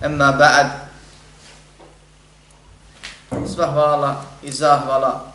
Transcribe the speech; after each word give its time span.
Emma 0.00 0.32
ba'd. 0.32 0.66
Sva 3.46 3.66
hvala 3.66 4.24
i 4.42 4.52
zahvala 4.52 5.28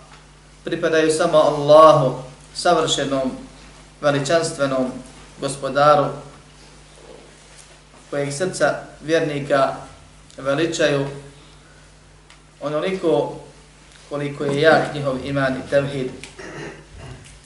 pripadaju 0.64 1.12
samo 1.12 1.38
Allahu, 1.38 2.16
savršenom, 2.56 3.32
veličanstvenom 4.02 4.92
gospodaru, 5.42 6.06
kojeg 8.10 8.34
srca 8.34 8.76
vjernika 9.02 9.76
veličaju 10.38 11.08
onoliko 12.62 13.36
koliko 14.10 14.44
je 14.44 14.62
jak 14.62 14.94
njihov 14.94 15.26
iman 15.26 15.54
i 15.58 15.70
tevhid. 15.70 16.12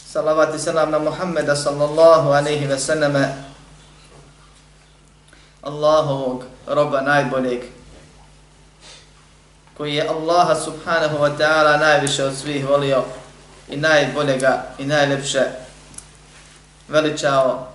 Salavat 0.05 0.55
i 0.55 0.59
salam 0.59 0.91
na 0.91 0.99
Muhammeda 0.99 1.55
sallallahu 1.55 2.29
aleyhi 2.29 2.67
ve 2.67 2.79
selleme, 2.79 3.43
Allahovog 5.61 6.43
roba 6.67 7.01
najboljeg 7.01 7.61
koji 9.77 9.95
je 9.95 10.07
Allaha 10.07 10.55
subhanahu 10.55 11.17
wa 11.17 11.37
ta'ala 11.37 11.79
najviše 11.79 12.23
od 12.23 12.35
svih 12.35 12.67
volio 12.67 13.03
i 13.69 13.77
najboljega 13.77 14.63
i 14.77 14.85
najlepše 14.85 15.43
veličao 16.87 17.67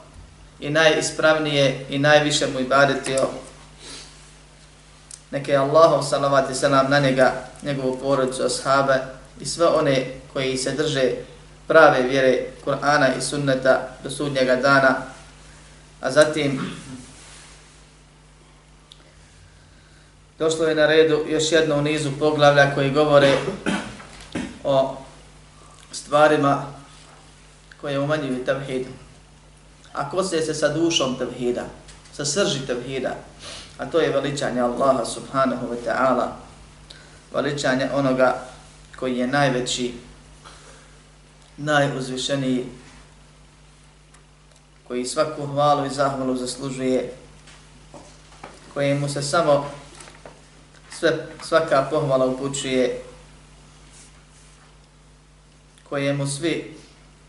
i 0.60 0.70
najispravnije 0.70 1.86
i 1.90 1.98
najviše 1.98 2.46
mu 2.46 2.60
ibadetio. 2.60 3.28
Neke 5.30 5.56
Allahov 5.56 6.02
salavat 6.02 6.50
i 6.50 6.54
salam 6.54 6.90
na 6.90 6.98
njega, 6.98 7.32
njegovu 7.62 7.98
porodicu, 8.02 8.42
ashabe 8.42 9.00
i 9.40 9.46
sve 9.46 9.66
one 9.66 10.06
koji 10.32 10.56
se 10.56 10.70
drže 10.70 11.12
prave 11.68 12.02
vjere 12.02 12.46
Kur'ana 12.64 13.08
i 13.18 13.22
sunneta 13.22 13.88
do 14.04 14.10
sudnjega 14.10 14.56
dana, 14.56 14.96
a 16.00 16.10
zatim 16.10 16.60
došlo 20.38 20.64
je 20.64 20.74
na 20.74 20.86
redu 20.86 21.24
još 21.28 21.52
jedno 21.52 21.76
u 21.76 21.82
nizu 21.82 22.10
poglavlja 22.18 22.74
koji 22.74 22.90
govore 22.90 23.38
o 24.64 24.96
stvarima 25.92 26.66
koje 27.80 27.98
umanjuju 27.98 28.44
tevhid. 28.44 28.86
A 29.92 30.10
kose 30.10 30.40
se 30.40 30.54
sa 30.54 30.68
dušom 30.68 31.18
tevhida, 31.18 31.64
sa 32.12 32.24
srži 32.24 32.66
tevhida, 32.66 33.16
a 33.78 33.86
to 33.86 34.00
je 34.00 34.12
veličanje 34.12 34.60
Allaha 34.60 35.04
subhanahu 35.04 35.66
wa 35.66 35.76
ta'ala, 35.86 36.26
veličanje 37.34 37.88
onoga 37.94 38.44
koji 38.98 39.18
je 39.18 39.26
najveći, 39.26 39.94
najuzvišeniji, 41.56 42.66
koji 44.88 45.06
svaku 45.06 45.46
hvalu 45.46 45.86
i 45.86 45.90
zahvalu 45.90 46.36
zaslužuje, 46.36 47.12
kojemu 48.74 49.08
se 49.08 49.22
samo 49.22 49.70
sve, 51.02 51.26
svaka 51.42 51.86
pohvala 51.90 52.26
upućuje, 52.26 53.02
kojemu 55.88 56.26
svi 56.26 56.76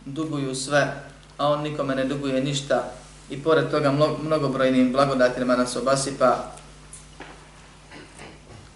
duguju 0.04 0.54
sve, 0.54 0.94
a 1.38 1.48
on 1.48 1.62
nikome 1.62 1.94
ne 1.94 2.04
duguje 2.04 2.40
ništa, 2.40 2.92
i 3.30 3.42
pored 3.42 3.70
toga 3.70 3.92
mnogobrojnim 4.22 4.92
blagodatima 4.92 5.56
nas 5.56 5.76
obasipa 5.76 6.52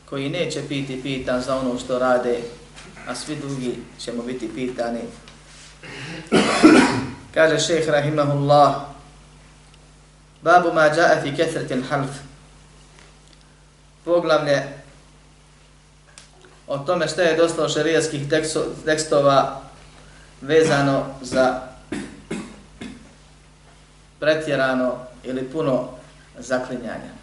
koji 0.08 0.30
neće 0.30 0.62
piti 0.68 1.02
pita 1.02 1.40
za 1.40 1.56
ono 1.56 1.78
što 1.78 1.98
rade, 1.98 2.38
a 3.06 3.14
svi 3.14 3.36
drugi 3.36 3.74
ćemo 4.00 4.22
biti 4.22 4.50
pitani. 4.54 5.00
Kaže 7.34 7.58
šeheh 7.58 7.88
rahimahullah, 7.88 8.74
babu 10.42 10.72
ma 10.72 10.82
ja'a 10.82 11.22
fi 11.22 11.36
kethrati 11.36 11.74
al-half. 11.74 12.08
Poglavlje 14.04 14.77
o 16.68 16.78
tome 16.78 17.08
što 17.08 17.20
je 17.20 17.36
dostalo 17.36 17.68
šerijatskih 17.68 18.22
tekstova 18.84 19.60
vezano 20.40 21.04
za 21.22 21.60
pretjerano 24.20 24.94
ili 25.24 25.44
puno 25.44 25.88
zaklinjanja. 26.38 27.18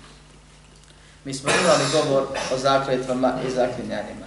Mi 1.24 1.34
smo 1.34 1.50
imali 1.50 1.84
govor 1.92 2.28
o 2.54 2.58
zakljetvama 2.58 3.34
i 3.48 3.52
zaklinjanjima. 3.52 4.26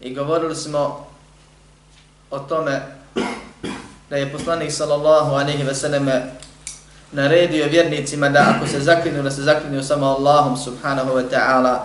I 0.00 0.14
govorili 0.14 0.56
smo 0.56 1.06
o 2.30 2.38
tome 2.38 2.82
da 4.10 4.16
je 4.16 4.32
poslanik 4.32 4.72
sallallahu 4.72 5.32
alaihi 5.34 5.62
ve 5.62 5.74
selleme 5.74 6.32
naredio 7.12 7.66
vjernicima 7.66 8.28
da 8.28 8.54
ako 8.56 8.66
se 8.66 8.80
zaklinu, 8.80 9.22
da 9.22 9.30
se 9.30 9.42
zaklinju 9.42 9.82
samo 9.82 10.06
Allahom 10.06 10.56
subhanahu 10.56 11.10
wa 11.10 11.24
ta'ala, 11.30 11.78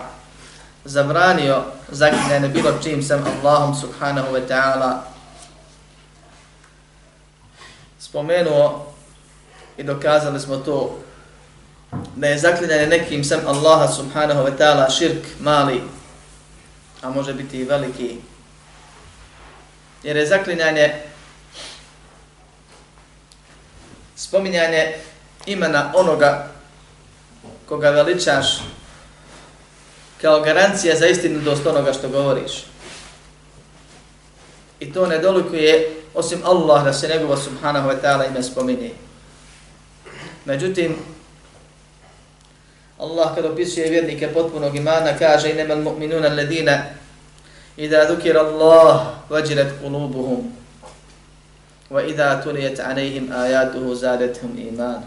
zabranio 0.88 1.62
zaklinjanje 1.88 2.48
bilo 2.48 2.72
čim 2.82 3.02
sam 3.02 3.24
Allahom 3.24 3.74
subhanahu 3.74 4.32
wa 4.32 4.40
ta'ala, 4.48 5.02
spomenuo 7.98 8.86
i 9.76 9.82
dokazali 9.82 10.40
smo 10.40 10.56
to 10.56 10.98
da 12.16 12.26
je 12.26 12.38
zaklinjanje 12.38 12.86
nekim 12.86 13.24
sam 13.24 13.40
Allaha 13.46 13.88
subhanahu 13.88 14.40
wa 14.40 14.56
ta'ala 14.58 14.90
širk 14.90 15.26
mali, 15.40 15.82
a 17.02 17.10
može 17.10 17.34
biti 17.34 17.58
i 17.58 17.64
veliki. 17.64 18.16
Jer 20.02 20.16
je 20.16 20.26
zaklinjanje 20.26 20.94
spominjanje 24.16 24.94
imena 25.46 25.92
onoga 25.94 26.48
koga 27.68 27.90
veličaš 27.90 28.60
kao 30.20 30.40
garancija 30.40 30.96
za 30.96 31.06
istinu 31.06 31.40
dost 31.40 31.66
onoga 31.66 31.92
što 31.92 32.08
govoriš. 32.08 32.64
I 34.80 34.92
to 34.92 35.06
ne 35.06 35.18
dolikuje 35.18 35.94
osim 36.14 36.42
Allah 36.44 36.84
da 36.84 36.92
se 36.92 37.08
njegova 37.08 37.36
subhanahu 37.36 37.88
wa 37.88 37.96
ta'ala 38.02 38.26
ime 38.26 38.42
spominje. 38.42 38.90
Međutim, 40.44 40.96
Allah 42.98 43.34
kad 43.34 43.44
opisuje 43.44 43.90
vjernike 43.90 44.28
potpunog 44.28 44.76
imana 44.76 45.18
kaže 45.18 45.50
inema 45.50 45.74
al-mu'minuna 45.74 46.26
alladina 46.26 46.82
idha 47.76 48.04
dhukira 48.04 48.40
Allah 48.40 49.06
vajilat 49.30 49.66
qulubuhum 49.82 50.52
wa 51.90 52.02
idha 52.02 52.42
tuliyat 52.42 52.80
alayhim 52.80 53.32
ayatuhu 53.32 53.94
zadatuhum 53.94 54.58
imana 54.58 55.02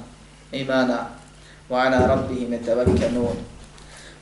imana 0.52 1.08
wa 1.70 1.84
ala 1.84 2.08
rabbihim 2.08 2.54
yatawakkalun 2.54 3.36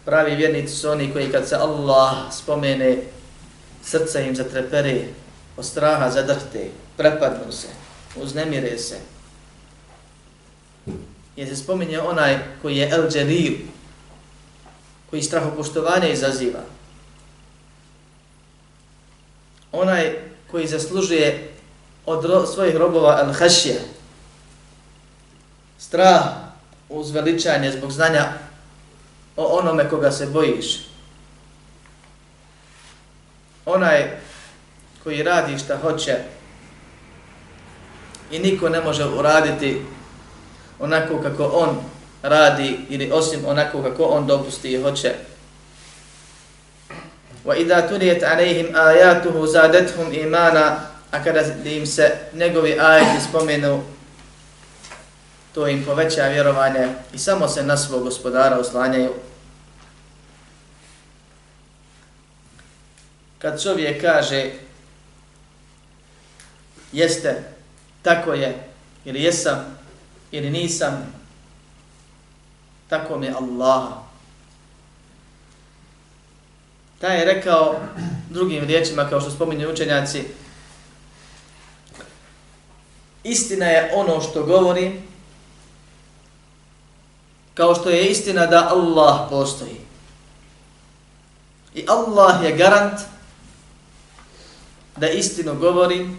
pravi 0.10 0.36
vjernici 0.36 0.76
su 0.76 0.90
oni 0.90 1.14
koji 1.14 1.32
kad 1.32 1.48
se 1.48 1.56
Allah 1.56 2.14
spomene 2.32 2.98
srce 3.84 4.28
im 4.28 4.36
zatrepere 4.36 5.02
od 5.58 5.66
straha 5.66 6.10
zadrhte 6.10 6.70
prepadnu 6.98 7.52
se 7.52 7.68
uznemire 8.16 8.78
se 8.78 8.98
je 11.36 11.48
se 11.48 11.56
spominje 11.56 12.00
onaj 12.00 12.40
koji 12.62 12.78
je 12.78 12.90
El 12.90 13.10
Dželil, 13.10 13.54
koji 15.10 15.24
strahopoštovanje 15.24 16.12
izaziva. 16.12 16.60
Onaj 19.72 20.20
koji 20.52 20.68
zaslužuje 20.68 21.52
od 22.06 22.26
ro 22.26 22.46
svojih 22.46 22.76
robova 22.76 23.20
El 23.22 23.34
Hašje, 23.34 23.80
strah 25.78 26.24
uz 26.90 27.12
veličanje 27.12 27.72
zbog 27.72 27.92
znanja 27.92 28.49
o 29.40 29.60
onome 29.60 29.90
koga 29.90 30.12
se 30.12 30.26
bojiš. 30.26 30.90
onaj 33.74 34.10
koji 35.04 35.24
radi 35.24 35.60
šta 35.60 35.78
hoće 35.78 36.18
i 38.32 38.40
niko 38.40 38.70
ne 38.70 38.82
može 38.82 39.06
uraditi 39.06 39.82
onako 40.80 41.22
kako 41.22 41.44
on 41.44 41.78
radi 42.24 42.80
ili 42.90 43.12
osim 43.12 43.40
onako 43.46 43.84
kako 43.84 44.04
on 44.04 44.28
dopusti 44.28 44.72
i 44.74 44.82
hoće. 44.82 45.14
Wa 47.46 47.58
idha 47.58 47.88
tuliyat 47.88 48.22
alayhim 48.22 48.76
ayatuhu 48.76 49.48
zadatuhum 49.48 50.14
imana 50.14 50.80
a 51.12 51.24
kada 51.24 51.42
im 51.66 51.86
se 51.86 52.12
njegovi 52.34 52.80
ajeti 52.80 53.24
spomenu 53.30 53.84
to 55.54 55.68
im 55.68 55.86
poveća 55.86 56.28
vjerovanje 56.28 56.88
i 57.14 57.18
samo 57.18 57.48
se 57.48 57.64
na 57.64 57.78
svog 57.78 58.04
gospodara 58.04 58.58
oslanjaju. 58.58 59.14
Kad 63.40 63.64
čovjek 63.64 64.02
kaže 64.02 64.52
jeste, 66.92 67.44
tako 68.02 68.34
je, 68.34 68.68
ili 69.06 69.24
jesam, 69.24 69.78
ili 70.32 70.50
nisam, 70.50 71.14
tako 72.88 73.18
mi 73.18 73.30
Allah. 73.30 73.84
Taj 77.00 77.20
je 77.20 77.26
rekao 77.26 77.80
drugim 78.30 78.64
riječima, 78.64 79.10
kao 79.10 79.22
što 79.22 79.32
spominju 79.32 79.72
učenjaci, 79.72 80.24
istina 83.24 83.66
je 83.66 83.92
ono 83.96 84.22
što 84.22 84.44
govorim, 84.44 85.09
kao 87.54 87.76
što 87.76 87.90
je 87.90 88.10
istina 88.10 88.46
da 88.46 88.70
Allah 88.70 89.28
postoji. 89.30 89.82
I 91.76 91.86
Allah 91.88 92.44
je 92.44 92.58
garant 92.58 93.00
da 94.98 95.10
istinu 95.10 95.56
govori, 95.56 96.10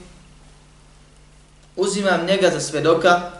uzimam 1.77 2.27
njega 2.27 2.51
za 2.51 2.61
svedoka 2.61 3.31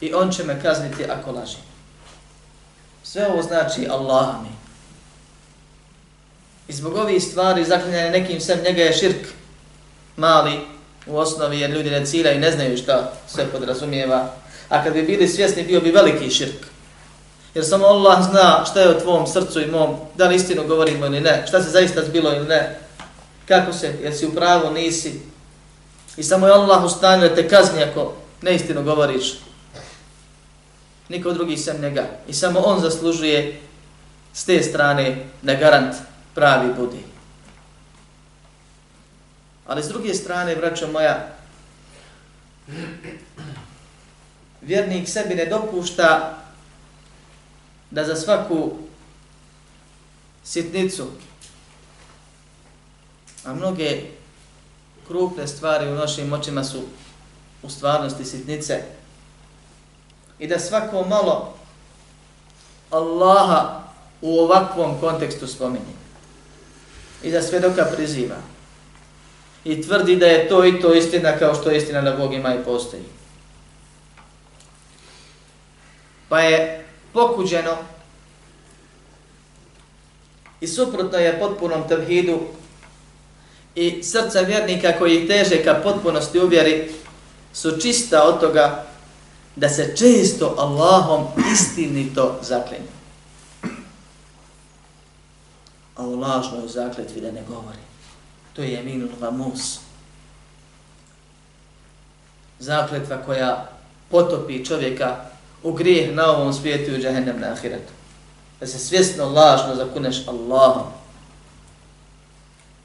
i 0.00 0.14
on 0.14 0.30
će 0.30 0.44
me 0.44 0.62
kazniti 0.62 1.04
ako 1.04 1.32
lažim. 1.32 1.60
Sve 3.02 3.26
ovo 3.26 3.42
znači 3.42 3.88
Allah 3.90 4.34
mi. 4.42 4.48
I 6.68 6.72
zbog 6.72 6.96
ovih 6.96 7.22
stvari 7.22 7.64
zaklinjanje 7.64 8.10
nekim 8.10 8.40
sem 8.40 8.60
njega 8.64 8.82
je 8.82 8.92
širk 8.92 9.26
mali 10.16 10.60
u 11.06 11.16
osnovi 11.16 11.60
jer 11.60 11.70
ljudi 11.70 11.90
ne 11.90 12.06
cilaju 12.06 12.36
i 12.36 12.40
ne 12.40 12.50
znaju 12.50 12.76
šta 12.76 13.12
sve 13.28 13.46
podrazumijeva. 13.46 14.34
A 14.70 14.84
kad 14.84 14.92
bi 14.92 15.02
bili 15.02 15.28
svjesni 15.28 15.62
bio 15.62 15.80
bi 15.80 15.90
veliki 15.90 16.30
širk. 16.30 16.66
Jer 17.54 17.64
samo 17.64 17.86
Allah 17.86 18.24
zna 18.30 18.64
šta 18.70 18.80
je 18.80 18.96
u 18.96 19.00
tvom 19.00 19.26
srcu 19.26 19.60
i 19.60 19.66
mom, 19.66 19.96
da 20.16 20.26
li 20.26 20.36
istinu 20.36 20.66
govorimo 20.66 21.06
ili 21.06 21.20
ne, 21.20 21.44
šta 21.48 21.62
se 21.62 21.70
zaista 21.70 22.04
zbilo 22.04 22.34
ili 22.34 22.46
ne, 22.46 22.78
kako 23.48 23.72
se, 23.72 23.94
jesi 24.02 24.26
u 24.26 24.34
pravu, 24.34 24.72
nisi. 24.72 25.20
I 26.16 26.22
samo 26.22 26.46
je 26.46 26.52
Allah 26.52 26.84
u 26.84 26.88
stanju 26.88 27.28
da 27.28 27.34
te 27.34 27.48
kazni 27.48 27.82
ako 27.82 28.14
neistinu 28.42 28.82
govoriš 28.82 29.34
niko 31.10 31.32
drugi 31.32 31.56
sem 31.56 31.80
njega. 31.80 32.06
I 32.28 32.32
samo 32.32 32.60
on 32.60 32.80
zaslužuje 32.80 33.60
s 34.32 34.44
te 34.44 34.62
strane 34.62 35.16
da 35.42 35.54
garant 35.54 35.94
pravi 36.34 36.74
budi. 36.78 37.04
Ali 39.66 39.82
s 39.82 39.88
druge 39.88 40.14
strane, 40.14 40.56
braćo 40.56 40.88
moja, 40.92 41.28
vjernik 44.62 45.08
sebi 45.08 45.34
ne 45.34 45.46
dopušta 45.46 46.38
da 47.90 48.04
za 48.04 48.16
svaku 48.16 48.72
sitnicu, 50.44 51.06
a 53.44 53.54
mnoge 53.54 54.02
krupne 55.06 55.48
stvari 55.48 55.88
u 55.88 55.94
našim 55.94 56.32
očima 56.32 56.64
su 56.64 56.82
u 57.62 57.70
stvarnosti 57.70 58.24
sitnice, 58.24 58.82
i 60.38 60.46
da 60.46 60.58
svako 60.58 61.04
malo 61.04 61.54
Allaha 62.90 63.80
u 64.20 64.38
ovakvom 64.38 65.00
kontekstu 65.00 65.46
spominje. 65.46 66.00
I 67.22 67.30
da 67.30 67.42
svedoka 67.42 67.84
priziva. 67.84 68.36
I 69.64 69.82
tvrdi 69.82 70.16
da 70.16 70.26
je 70.26 70.48
to 70.48 70.64
i 70.64 70.80
to 70.80 70.94
istina 70.94 71.38
kao 71.38 71.54
što 71.54 71.70
je 71.70 71.76
istina 71.76 72.00
da 72.02 72.16
Bog 72.16 72.34
ima 72.34 72.54
i 72.54 72.64
postoji. 72.64 73.02
Pa 76.30 76.40
je 76.40 76.86
pokuđeno 77.12 77.76
i 80.60 80.68
suprotno 80.68 81.18
je 81.18 81.38
potpunom 81.38 81.88
tevhidu 81.88 82.40
i 83.74 84.02
srca 84.02 84.40
vjernika 84.40 84.92
koji 84.98 85.28
teže 85.28 85.64
ka 85.64 85.74
potpunosti 85.74 86.38
uvjeri 86.38 86.92
su 87.52 87.80
čista 87.80 88.22
od 88.22 88.40
toga 88.40 88.86
da 89.56 89.68
se 89.68 89.96
često 89.96 90.54
Allahom 90.58 91.26
istinito 91.52 92.38
zaklinju. 92.42 92.90
A 95.96 96.06
o 96.06 96.16
lažnoj 96.16 96.68
zakletvi 96.68 97.20
da 97.20 97.32
ne 97.32 97.42
govori. 97.48 97.78
To 98.52 98.62
je 98.62 98.72
jeminul 98.72 99.08
vamus. 99.20 99.78
Zakletva 102.58 103.16
koja 103.16 103.70
potopi 104.10 104.64
čovjeka 104.64 105.29
u 105.62 105.72
grijeh 105.72 106.14
na 106.14 106.26
ovom 106.30 106.52
svijetu 106.52 106.90
i 106.90 106.94
u 106.94 107.02
džahennem 107.02 107.40
na 107.40 107.52
ahiretu. 107.52 107.92
Da 108.60 108.66
se 108.66 108.78
svjesno 108.78 109.28
lažno 109.28 109.74
zakuneš 109.74 110.28
Allahom. 110.28 110.86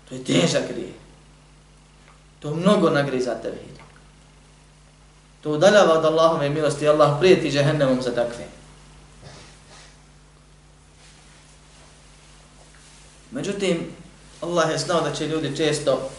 To 0.09 0.15
je 0.15 0.23
težak 0.23 0.63
grijeh. 0.73 0.93
To 2.39 2.55
mnogo 2.55 2.89
nagriza 2.89 3.35
tebe. 3.35 3.57
to 5.41 5.51
udaljava 5.51 5.93
od 5.93 6.05
Allahove 6.05 6.49
milosti 6.49 6.85
i 6.85 6.87
Allah 6.87 7.19
prijeti 7.19 7.51
džahennemom 7.51 8.01
za 8.01 8.15
takve. 8.15 8.45
Međutim, 13.31 13.91
Allah 14.41 14.71
je 14.71 14.77
znao 14.77 15.01
da 15.01 15.13
će 15.13 15.27
ljudi 15.27 15.57
često 15.57 16.09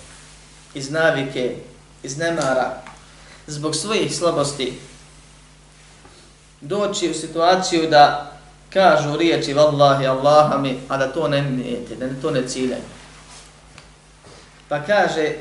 iz 0.74 0.90
navike, 0.90 1.56
iz 2.02 2.18
nemara, 2.18 2.82
zbog 3.46 3.76
svojih 3.76 4.16
slabosti 4.16 4.78
doći 6.60 7.10
u 7.10 7.14
situaciju 7.14 7.90
da 7.90 8.32
kažu 8.70 9.16
riječi 9.16 9.54
vallahi, 9.54 10.06
Allaha 10.06 10.58
mi, 10.58 10.80
a 10.88 10.96
da 10.96 11.12
to 11.12 11.28
ne 11.28 11.42
mijete, 11.42 11.94
da 11.94 12.06
to 12.22 12.30
ne 12.30 12.48
ciljaju. 12.48 12.82
Pa 14.68 14.82
kaže 14.82 15.32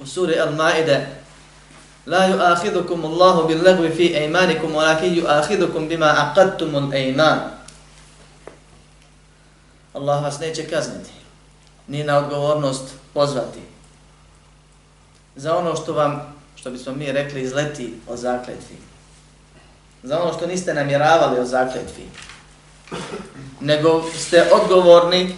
u 0.00 0.06
suri 0.06 0.34
Al-Maide 0.34 1.20
La 2.06 2.26
yu'akhidukum 2.26 3.04
Allahu 3.04 3.48
bil 3.48 3.62
lagwi 3.62 3.90
fi 3.92 4.14
aymanikum 4.16 4.72
walakin 4.72 5.14
yu'akhidukum 5.14 5.88
bima 5.88 6.08
aqadtum 6.08 6.74
al 6.74 6.92
ayman. 6.92 7.60
Allah 9.94 10.22
vas 10.22 10.40
neće 10.40 10.68
kazniti. 10.68 11.10
Ni 11.88 12.04
na 12.04 12.18
odgovornost 12.18 12.94
pozvati. 13.14 13.60
Za 15.36 15.56
ono 15.56 15.76
što 15.76 15.92
vam, 15.92 16.34
što 16.56 16.70
bismo 16.70 16.92
mi 16.92 17.12
rekli, 17.12 17.42
izleti 17.42 17.94
o 18.08 18.16
zakletvi. 18.16 18.76
Za 20.02 20.22
ono 20.22 20.32
što 20.32 20.46
niste 20.46 20.74
namjeravali 20.74 21.40
o 21.40 21.44
zakletvi. 21.44 22.04
Nego 23.60 24.04
ste 24.18 24.44
odgovorni 24.52 25.36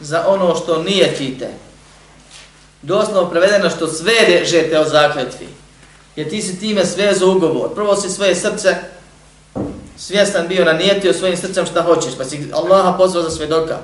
za 0.00 0.24
ono 0.28 0.54
što 0.54 0.82
nije 0.82 1.14
tite 1.14 1.48
doslovno 2.82 3.30
prevedeno 3.30 3.70
što 3.70 3.88
sve 3.88 4.44
žete 4.44 4.78
o 4.78 4.84
zakletvi. 4.84 5.48
Jer 6.16 6.30
ti 6.30 6.42
si 6.42 6.60
time 6.60 6.86
sve 6.86 7.14
za 7.14 7.26
ugovor. 7.26 7.74
Prvo 7.74 7.96
si 7.96 8.10
svoje 8.10 8.34
srce 8.34 8.76
svjestan 9.96 10.48
bio 10.48 10.64
nanijetio 10.64 11.10
o 11.10 11.14
svojim 11.14 11.36
srcem 11.36 11.66
šta 11.66 11.82
hoćeš, 11.82 12.12
pa 12.18 12.24
si 12.24 12.50
Allaha 12.52 12.98
pozvao 12.98 13.22
za 13.22 13.30
svedoka. 13.30 13.78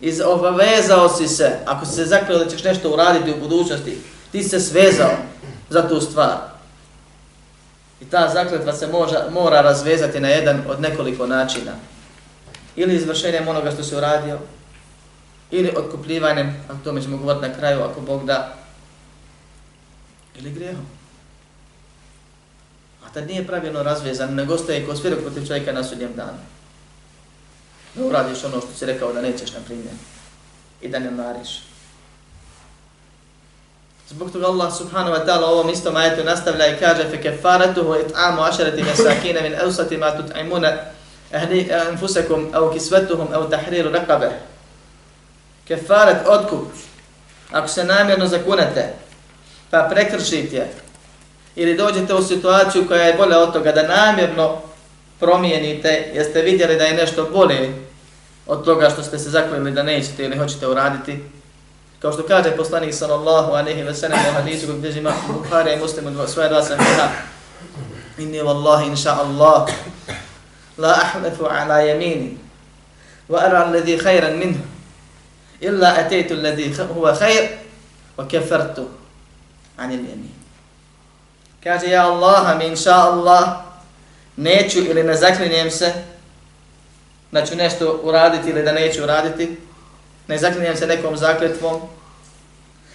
I 0.00 0.22
obavezao 0.22 1.08
si 1.08 1.28
se, 1.28 1.52
ako 1.66 1.86
si 1.86 1.92
se 1.92 2.04
zakleo 2.04 2.38
da 2.38 2.50
ćeš 2.50 2.64
nešto 2.64 2.90
uraditi 2.90 3.32
u 3.32 3.40
budućnosti, 3.40 3.98
ti 4.32 4.42
si 4.42 4.48
se 4.48 4.60
svezao 4.60 5.10
za 5.70 5.88
tu 5.88 6.00
stvar. 6.00 6.53
I 8.04 8.10
ta 8.10 8.28
zakletva 8.28 8.72
se 8.72 8.86
moža, 8.86 9.26
mora 9.30 9.60
razvezati 9.60 10.20
na 10.20 10.28
jedan 10.28 10.62
od 10.68 10.80
nekoliko 10.80 11.26
načina. 11.26 11.72
Ili 12.76 12.94
izvršenjem 12.94 13.48
onoga 13.48 13.70
što 13.70 13.82
se 13.82 13.96
uradio, 13.96 14.38
ili 15.50 15.74
otkupljivanjem, 15.76 16.64
a 16.68 16.72
tome 16.84 17.02
ćemo 17.02 17.16
govoriti 17.16 17.48
na 17.48 17.54
kraju, 17.54 17.82
ako 17.82 18.00
Bog 18.00 18.26
da, 18.26 18.54
ili 20.38 20.50
grijehom. 20.50 20.86
A 23.04 23.12
tad 23.14 23.26
nije 23.26 23.46
pravilno 23.46 23.82
razvezan, 23.82 24.34
nego 24.34 24.54
ostaje 24.54 24.86
ko 24.86 24.96
svirok 24.96 25.20
protiv 25.20 25.46
čovjeka 25.46 25.72
na 25.72 25.84
sudnjem 25.84 26.12
danu. 26.16 26.38
Da 27.94 28.04
uradiš 28.04 28.44
ono 28.44 28.60
što 28.60 28.72
si 28.78 28.86
rekao 28.86 29.12
da 29.12 29.22
nećeš, 29.22 29.52
na 29.52 29.60
primjer, 29.66 29.94
i 30.80 30.88
da 30.88 30.98
ne 30.98 31.10
mariš. 31.10 31.73
Zbog 34.08 34.32
toga 34.32 34.46
Allah 34.46 34.72
subhanahu 34.72 35.16
wa 35.16 35.26
ta'ala 35.26 35.46
ovom 35.46 35.70
istom 35.70 35.96
ajetu 35.96 36.24
nastavlja 36.24 36.66
i 36.66 36.78
kaže 36.80 37.04
fe 37.10 37.22
kefaratuhu 37.22 37.94
it'amu 37.94 38.42
ašarati 38.42 38.82
mesakine 38.82 39.40
min 39.40 39.54
eusati 39.54 39.96
ma 39.96 40.10
tut'imune 40.10 40.76
ehli 41.32 41.70
enfusekum 41.90 42.46
eh, 42.46 42.56
au 42.56 42.72
kisvetuhum 42.72 43.28
au 43.34 43.50
tahriru 43.50 43.90
rakabe 43.90 44.30
kefaret 45.64 46.26
otkup, 46.26 46.68
ako 47.50 47.68
se 47.68 47.84
namjerno 47.84 48.26
zakunete, 48.26 48.92
pa 49.70 49.88
prekršite, 49.90 50.66
ili 51.56 51.76
dođete 51.76 52.14
u 52.14 52.22
situaciju 52.22 52.88
koja 52.88 53.02
je 53.02 53.14
bolja 53.14 53.38
od 53.38 53.52
toga 53.52 53.72
da 53.72 53.82
namjerno 53.82 54.62
promijenite, 55.20 56.10
jeste 56.14 56.42
vidjeli 56.42 56.76
da 56.76 56.84
je 56.84 56.94
nešto 56.94 57.28
bolje 57.32 57.72
od 58.46 58.64
toga 58.64 58.90
što 58.90 59.02
ste 59.02 59.18
se 59.18 59.30
zakljeli 59.30 59.70
da 59.70 59.82
nećete 59.82 60.24
ili 60.24 60.38
hoćete 60.38 60.66
uraditi, 60.66 61.18
kao 62.04 62.12
što 62.12 62.22
kaže 62.22 62.56
poslanik 62.56 62.94
sallallahu 62.94 63.52
alejhi 63.52 63.82
ve 63.82 63.94
sellem 63.94 64.18
u 64.30 64.32
hadisu 64.32 64.66
koji 64.66 64.78
bilježi 64.78 64.98
Imam 64.98 65.14
Buhari 65.28 65.72
i 65.72 65.76
Muslim 65.76 66.20
od 66.20 66.30
svoje 66.30 66.48
dva 66.48 66.62
sahiha 66.62 67.08
inni 68.18 68.38
wallahi 68.38 68.86
insha 68.86 69.10
Allah 69.10 69.68
la 70.78 70.92
ahlathu 70.92 71.46
ala 71.46 71.80
yamini 71.80 72.36
wa 73.28 73.38
ara 73.46 73.64
alladhi 73.64 73.98
khayran 73.98 74.36
minhu 74.38 74.60
illa 75.60 75.94
ataytu 75.98 76.34
alladhi 76.34 76.74
huwa 76.94 77.16
khayr 77.18 77.48
wa 78.16 78.28
kafartu 78.30 78.88
an 79.76 79.90
al-yamin 79.90 80.34
kaže 81.64 81.88
ja 81.88 82.02
Allah 82.02 82.58
mi 82.58 82.66
insha 82.66 82.94
Allah 82.94 83.64
neću 84.36 84.78
ili 84.78 85.02
ne 85.02 85.14
zaklinjem 85.14 85.70
se 85.70 85.92
da 87.32 87.46
ću 87.46 87.56
nešto 87.56 88.00
uraditi 88.02 88.50
ili 88.50 88.62
da 88.62 88.72
neću 88.72 89.02
uraditi 89.02 89.56
ne 90.28 90.38
zaklinjem 90.38 90.76
se 90.76 90.86
nekom 90.86 91.16
zakletvom, 91.16 91.80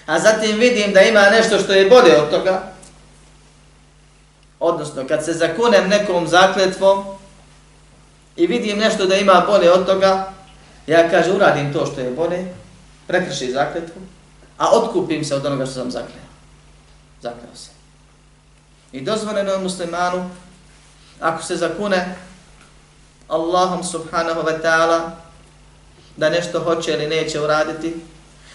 a 0.05 0.19
zatim 0.19 0.59
vidim 0.59 0.93
da 0.93 1.01
ima 1.01 1.21
nešto 1.21 1.59
što 1.59 1.73
je 1.73 1.89
bolje 1.89 2.21
od 2.21 2.29
toga, 2.29 2.71
odnosno 4.59 5.07
kad 5.07 5.25
se 5.25 5.33
zakunem 5.33 5.89
nekom 5.89 6.27
zakletvom 6.27 7.05
i 8.35 8.47
vidim 8.47 8.77
nešto 8.77 9.05
da 9.05 9.15
ima 9.15 9.45
bolje 9.47 9.71
od 9.71 9.85
toga, 9.85 10.33
ja 10.87 11.09
kaže 11.09 11.31
uradim 11.31 11.73
to 11.73 11.85
što 11.85 12.01
je 12.01 12.11
bolje, 12.11 12.45
prekrši 13.07 13.51
zakletvu, 13.51 14.01
a 14.57 14.69
otkupim 14.71 15.25
se 15.25 15.35
od 15.35 15.45
onoga 15.45 15.65
što 15.65 15.73
sam 15.73 15.91
zakleo. 15.91 16.29
Zakleo 17.21 17.55
se. 17.55 17.69
I 18.91 19.01
dozvoljeno 19.01 19.51
je 19.51 19.57
muslimanu, 19.57 20.29
ako 21.19 21.43
se 21.43 21.55
zakune 21.55 22.15
Allahom 23.27 23.83
subhanahu 23.83 24.41
wa 24.41 24.61
ta'ala, 24.61 25.11
da 26.19 26.29
nešto 26.29 26.59
hoće 26.59 26.93
ili 26.93 27.07
neće 27.07 27.41
uraditi, 27.41 27.93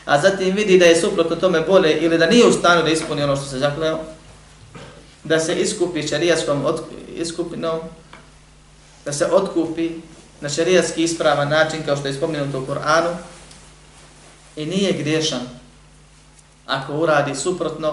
a 0.05 0.21
zatim 0.21 0.55
vidi 0.55 0.79
da 0.79 0.85
je 0.85 1.01
suprotno 1.01 1.37
tome 1.37 1.61
bolje 1.61 1.99
ili 1.99 2.19
da 2.19 2.27
nije 2.27 2.47
u 2.47 2.53
stanju 2.53 2.83
da 2.83 2.91
ispuni 2.91 3.23
ono 3.23 3.37
što 3.37 3.45
se 3.45 3.59
zakleo, 3.59 4.01
da 5.25 5.41
se 5.41 5.55
iskupi 5.55 6.09
šarijaskom 6.09 6.67
iskupinom, 7.17 7.79
da 9.05 9.13
se 9.13 9.27
otkupi 9.33 9.91
na 10.41 10.49
šarijatski 10.49 11.03
ispravan 11.03 11.49
način 11.49 11.83
kao 11.87 11.97
što 11.97 12.09
je 12.09 12.15
spomenuto 12.15 12.61
u 12.61 12.67
Koranu 12.67 13.17
i 14.57 14.67
nije 14.67 14.93
griješan 14.93 15.41
ako 16.67 16.93
uradi 16.93 17.35
suprotno, 17.35 17.89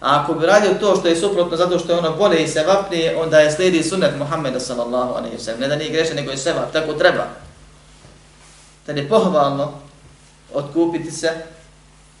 a 0.00 0.20
ako 0.22 0.34
bi 0.34 0.46
radio 0.46 0.74
to 0.80 0.96
što 0.96 1.08
je 1.08 1.16
suprotno 1.16 1.56
zato 1.56 1.78
što 1.78 1.92
je 1.92 1.98
ono 1.98 2.16
bolje 2.16 2.42
i 2.44 2.48
sevapnije, 2.48 3.16
onda 3.16 3.40
je 3.40 3.52
slijedi 3.52 3.82
sunet 3.82 4.18
Muhammeda 4.18 4.60
sallallahu 4.60 5.14
alaihi 5.14 5.36
wa 5.36 5.40
sallam. 5.40 5.60
Ne 5.60 5.68
da 5.68 5.76
nije 5.76 5.90
griješan, 5.90 6.16
nego 6.16 6.30
je 6.30 6.36
sevap, 6.36 6.72
tako 6.72 6.92
treba 6.92 7.26
da 8.86 8.92
je 8.92 9.08
pohvalno 9.08 9.72
odkupiti 10.54 11.10
se 11.10 11.32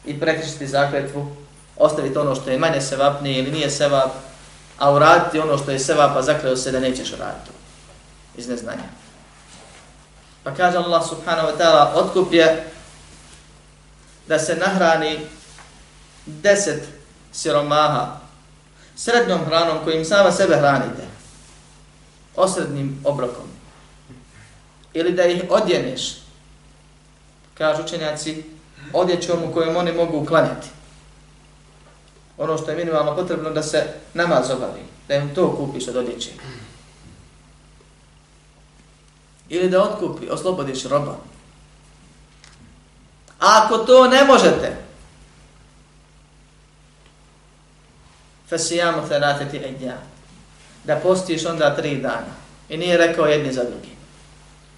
i 0.04 0.20
prekrišiti 0.20 0.66
zakletvu, 0.66 1.36
ostaviti 1.76 2.18
ono 2.18 2.34
što 2.34 2.50
je 2.50 2.58
manje 2.58 2.80
sevapnije 2.80 3.38
ili 3.38 3.50
nije 3.50 3.70
sevap, 3.70 4.10
a 4.78 4.92
uraditi 4.92 5.38
ono 5.38 5.58
što 5.58 5.70
je 5.70 5.78
sevap, 5.78 6.16
a 6.16 6.22
zakleo 6.22 6.56
se 6.56 6.70
da 6.70 6.80
nećeš 6.80 7.12
uraditi. 7.12 7.50
Iz 8.36 8.48
neznanja. 8.48 8.88
Pa 10.42 10.54
kaže 10.54 10.78
Allah 10.78 11.08
subhanahu 11.08 11.48
wa 11.48 11.58
ta'ala, 11.58 11.92
otkup 11.94 12.32
je 12.32 12.70
da 14.28 14.38
se 14.38 14.56
nahrani 14.56 15.18
deset 16.26 16.82
siromaha 17.32 18.20
srednjom 18.96 19.44
hranom 19.44 19.78
kojim 19.84 20.04
sama 20.04 20.32
sebe 20.32 20.56
hranite, 20.56 21.02
osrednim 22.36 23.00
obrokom, 23.04 23.48
ili 24.94 25.12
da 25.12 25.24
ih 25.24 25.42
odjeneš 25.50 26.21
kažu 27.54 27.82
učenjaci, 27.82 28.44
odjećom 28.92 29.44
u 29.44 29.52
kojem 29.52 29.76
oni 29.76 29.92
mogu 29.92 30.18
uklanjati. 30.18 30.68
Ono 32.38 32.58
što 32.58 32.70
je 32.70 32.76
minimalno 32.76 33.16
potrebno 33.16 33.50
da 33.50 33.62
se 33.62 33.84
namaz 34.14 34.50
obavi, 34.50 34.80
da 35.08 35.14
im 35.14 35.34
to 35.34 35.56
kupiš 35.56 35.88
od 35.88 35.96
odjeće. 35.96 36.30
Ili 39.48 39.70
da 39.70 39.82
otkupi, 39.82 40.30
oslobodiš 40.30 40.84
roba. 40.84 41.16
A 43.40 43.62
ako 43.64 43.78
to 43.78 44.08
ne 44.08 44.24
možete, 44.24 44.76
fasijamu 48.48 49.08
te 49.08 49.18
rateti 49.18 49.56
edja, 49.56 49.96
da 50.84 50.96
postiš 50.96 51.46
onda 51.46 51.76
tri 51.76 51.96
dana. 51.96 52.34
I 52.68 52.76
nije 52.76 52.96
rekao 52.96 53.26
jedni 53.26 53.52
za 53.52 53.64
drugi. 53.64 53.96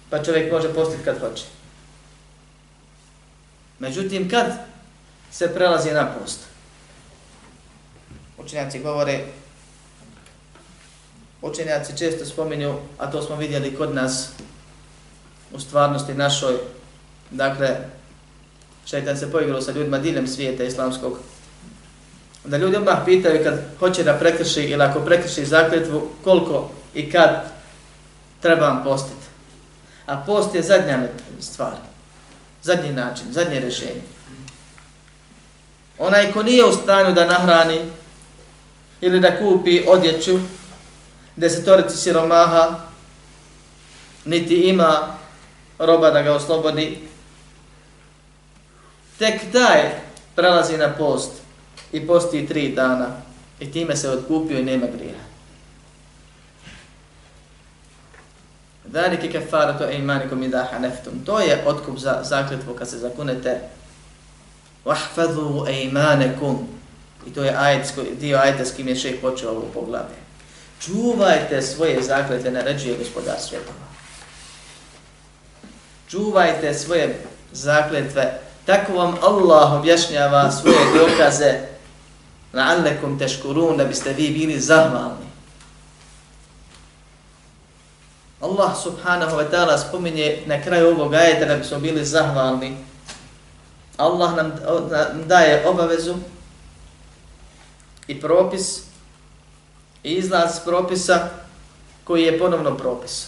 Pa 0.09 0.23
čovjek 0.23 0.51
može 0.51 0.73
postiti 0.73 1.03
kad 1.03 1.19
hoće. 1.19 1.43
Međutim, 3.79 4.29
kad 4.29 4.45
se 5.31 5.53
prelazi 5.53 5.91
na 5.91 6.13
post? 6.13 6.39
Učenjaci 8.37 8.79
govore, 8.79 9.23
učenjaci 11.41 11.97
često 11.97 12.25
spominju, 12.25 12.75
a 12.97 13.11
to 13.11 13.21
smo 13.21 13.35
vidjeli 13.35 13.75
kod 13.75 13.95
nas 13.95 14.29
u 15.51 15.59
stvarnosti 15.59 16.13
našoj, 16.13 16.53
dakle, 17.31 17.77
šeitan 18.85 19.17
se 19.17 19.31
poigrao 19.31 19.61
sa 19.61 19.71
ljudima 19.71 19.97
diljem 19.97 20.27
svijeta 20.27 20.63
islamskog, 20.63 21.19
da 22.43 22.57
ljudi 22.57 22.75
odmah 22.75 22.99
pitaju 23.05 23.43
kad 23.43 23.61
hoće 23.79 24.03
da 24.03 24.13
prekrši 24.13 24.61
ili 24.61 24.83
ako 24.83 24.99
prekrši 24.99 25.45
zakletvu, 25.45 26.09
koliko 26.23 26.71
i 26.93 27.11
kad 27.11 27.51
trebam 28.41 28.83
postiti. 28.83 29.25
A 30.05 30.23
post 30.25 30.55
je 30.55 30.61
zadnja 30.61 31.07
stvar 31.39 31.94
zadnji 32.65 32.93
način, 32.93 33.25
zadnje 33.31 33.59
rešenje. 33.59 34.01
Onaj 35.99 36.31
ko 36.31 36.43
nije 36.43 36.65
u 36.65 36.71
stanju 36.73 37.13
da 37.13 37.25
nahrani 37.25 37.79
ili 39.01 39.19
da 39.19 39.37
kupi 39.37 39.83
odjeću 39.87 40.39
desetorici 41.35 41.97
siromaha, 41.97 42.79
niti 44.25 44.55
ima 44.55 45.17
roba 45.79 46.11
da 46.11 46.21
ga 46.21 46.33
oslobodi, 46.33 46.97
tek 49.19 49.41
taj 49.51 49.81
prelazi 50.35 50.77
na 50.77 50.93
post 50.93 51.31
i 51.91 52.07
posti 52.07 52.47
tri 52.47 52.69
dana 52.69 53.07
i 53.59 53.71
time 53.71 53.95
se 53.95 54.09
odkupio 54.09 54.59
i 54.59 54.63
nema 54.63 54.85
grija. 54.97 55.34
Zalike 58.95 59.27
kafaratu 59.31 59.83
eimanikum 59.83 60.43
idha 60.43 60.63
haneftum. 60.71 61.19
To 61.25 61.39
je 61.39 61.63
otkup 61.65 61.97
za 61.99 62.19
zakletvu 62.23 62.73
kad 62.73 62.89
se 62.89 62.97
zakunete. 62.97 63.59
Wahfadhu 64.85 65.67
eimanikum. 65.67 66.67
I 67.27 67.33
to 67.33 67.43
je 67.43 67.55
ajet, 67.57 67.93
dio 68.19 68.37
ajeta 68.37 68.65
s 68.65 68.71
kim 68.71 68.87
je 68.87 68.95
šeh 68.95 69.15
počeo 69.21 69.51
ovo 69.51 69.67
poglavlje. 69.73 70.15
Čuvajte 70.79 71.61
svoje 71.61 72.03
zakljete, 72.03 72.51
naređuje 72.51 72.97
gospodar 72.97 73.35
svjetova. 73.39 73.85
Čuvajte 76.09 76.73
svoje 76.73 77.19
zakletve. 77.51 78.39
Tako 78.65 78.93
vam 78.93 79.15
Allah 79.21 79.73
objašnjava 79.73 80.51
svoje 80.51 80.79
dokaze 80.97 81.53
la'allekum 82.53 83.19
teškurun 83.19 83.77
da 83.77 83.85
biste 83.85 84.13
vi 84.13 84.29
bili 84.29 84.59
zahvalni. 84.59 85.24
Allah 88.45 88.77
subhanahu 88.77 89.37
wa 89.37 89.45
ta'ala 89.49 89.77
spominje 89.77 90.43
na 90.45 90.61
kraju 90.61 90.87
ovog 90.87 91.13
ajeta 91.13 91.45
da 91.45 91.55
bismo 91.55 91.79
bili 91.79 92.05
zahvalni. 92.05 92.77
Allah 93.97 94.35
nam 94.35 94.51
daje 95.25 95.67
obavezu 95.67 96.15
i 98.07 98.21
propis 98.21 98.81
i 100.03 100.13
izlaz 100.13 100.59
propisa 100.65 101.29
koji 102.03 102.23
je 102.23 102.39
ponovno 102.39 102.77
propis. 102.77 103.27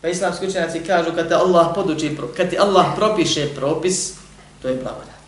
Pa 0.00 0.08
islamski 0.08 0.46
učenjaci 0.46 0.84
kažu 0.84 1.10
kad 1.14 1.28
te 1.28 1.34
Allah 1.34 1.66
poduči, 1.74 2.16
kad 2.36 2.50
ti 2.50 2.58
Allah 2.58 2.86
propiše 2.96 3.54
propis, 3.54 4.14
to 4.62 4.68
je 4.68 4.74
blagodat. 4.74 5.22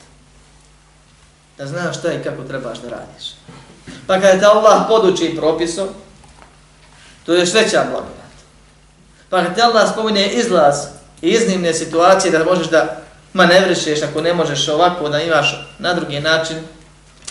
Da 1.58 1.66
znaš 1.66 1.98
šta 1.98 2.12
i 2.12 2.22
kako 2.22 2.42
trebaš 2.42 2.78
da 2.78 2.88
radiš. 2.88 3.34
Pa 4.06 4.20
kad 4.20 4.40
te 4.40 4.46
Allah 4.46 4.84
poduči 4.88 5.36
propisom, 5.36 5.88
to 7.26 7.34
je 7.34 7.40
još 7.40 7.54
veća 7.54 7.84
blagodat. 7.90 8.23
Pa 9.30 9.44
kad 9.44 9.54
te 9.54 9.62
Allah 9.62 9.92
spominje 9.92 10.26
izlaz 10.26 10.76
i 11.22 11.28
iznimne 11.28 11.74
situacije 11.74 12.30
da 12.30 12.44
možeš 12.44 12.66
da 12.66 12.96
manevrišeš 13.32 14.02
ako 14.02 14.20
ne 14.20 14.34
možeš 14.34 14.68
ovako 14.68 15.08
da 15.08 15.22
imaš 15.22 15.68
na 15.78 15.94
drugi 15.94 16.20
način, 16.20 16.56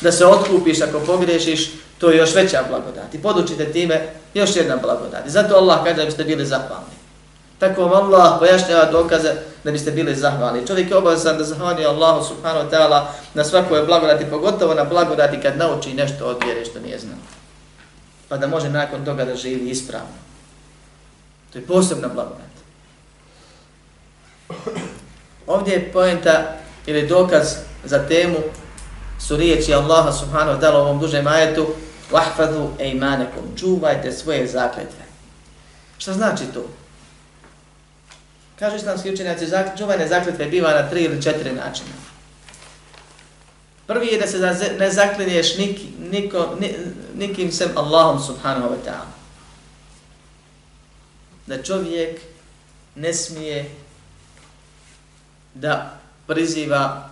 da 0.01 0.11
se 0.11 0.25
otkupiš 0.25 0.81
ako 0.81 0.99
pogrešiš, 0.99 1.71
to 1.97 2.09
je 2.09 2.17
još 2.17 2.35
veća 2.35 2.63
blagodat. 2.69 3.13
I 3.13 3.21
podučite 3.21 3.71
time 3.71 4.09
još 4.33 4.55
jedna 4.55 4.77
blagodat. 4.77 5.27
I 5.27 5.29
zato 5.29 5.55
Allah 5.55 5.83
kaže 5.83 5.95
da 5.95 6.05
biste 6.05 6.23
bili 6.23 6.45
zahvalni. 6.45 6.93
Tako 7.59 7.85
vam 7.85 8.13
Allah 8.13 8.39
pojašnjava 8.39 8.85
dokaze 8.91 9.33
da 9.63 9.71
biste 9.71 9.91
bili 9.91 10.15
zahvalni. 10.15 10.67
Čovjek 10.67 10.89
je 10.89 10.97
obavezan 10.97 11.37
da 11.37 11.43
zahvali 11.43 11.85
Allahu 11.85 12.27
subhanahu 12.27 12.67
wa 12.67 12.71
ta'ala 12.71 13.05
na 13.33 13.43
svakoj 13.43 13.85
blagodati, 13.85 14.25
pogotovo 14.29 14.73
na 14.73 14.83
blagodati 14.83 15.41
kad 15.41 15.57
nauči 15.57 15.93
nešto 15.93 16.25
od 16.25 16.43
vjere 16.45 16.65
što 16.65 16.79
nije 16.79 16.99
znao. 16.99 17.17
Pa 18.29 18.37
da 18.37 18.47
može 18.47 18.69
nakon 18.69 19.05
toga 19.05 19.25
da 19.25 19.35
živi 19.35 19.69
ispravno. 19.69 20.32
To 21.53 21.59
je 21.59 21.65
posebna 21.65 22.07
blagodat. 22.07 22.53
Ovdje 25.47 25.73
je 25.73 25.91
poenta 25.91 26.55
ili 26.85 27.07
dokaz 27.07 27.55
za 27.83 28.07
temu 28.07 28.37
su 29.19 29.37
riječi 29.37 29.73
Allaha 29.73 30.11
subhanahu 30.11 30.59
wa 30.59 30.61
ta'ala 30.61 30.77
u 30.77 30.81
ovom 30.81 30.99
dužem 30.99 31.27
ajetu 31.27 31.67
Wahfadhu 32.11 32.69
ejmanekum, 32.79 33.43
čuvajte 33.59 34.11
svoje 34.11 34.47
zakletve. 34.47 35.03
Šta 35.97 36.13
znači 36.13 36.43
to? 36.53 36.65
Kažu 38.59 38.75
islamski 38.75 39.13
učenjaci, 39.13 39.47
čuvanje 39.77 40.07
zakletve 40.07 40.45
biva 40.45 40.71
na 40.71 40.89
tri 40.89 41.03
ili 41.03 41.21
četiri 41.21 41.51
načina. 41.51 41.95
Prvi 43.87 44.07
je 44.07 44.19
da 44.19 44.27
se 44.27 44.39
ne 44.79 44.91
zaklinješ 44.91 45.57
nik, 45.57 45.79
niko, 45.99 46.57
nikim 47.15 47.51
sem 47.51 47.69
Allahom 47.75 48.19
subhanahu 48.19 48.69
wa 48.69 48.77
ta'ala. 48.85 49.22
Da 51.47 51.63
čovjek 51.63 52.21
ne 52.95 53.13
smije 53.13 53.69
da 55.53 55.99
priziva 56.27 57.09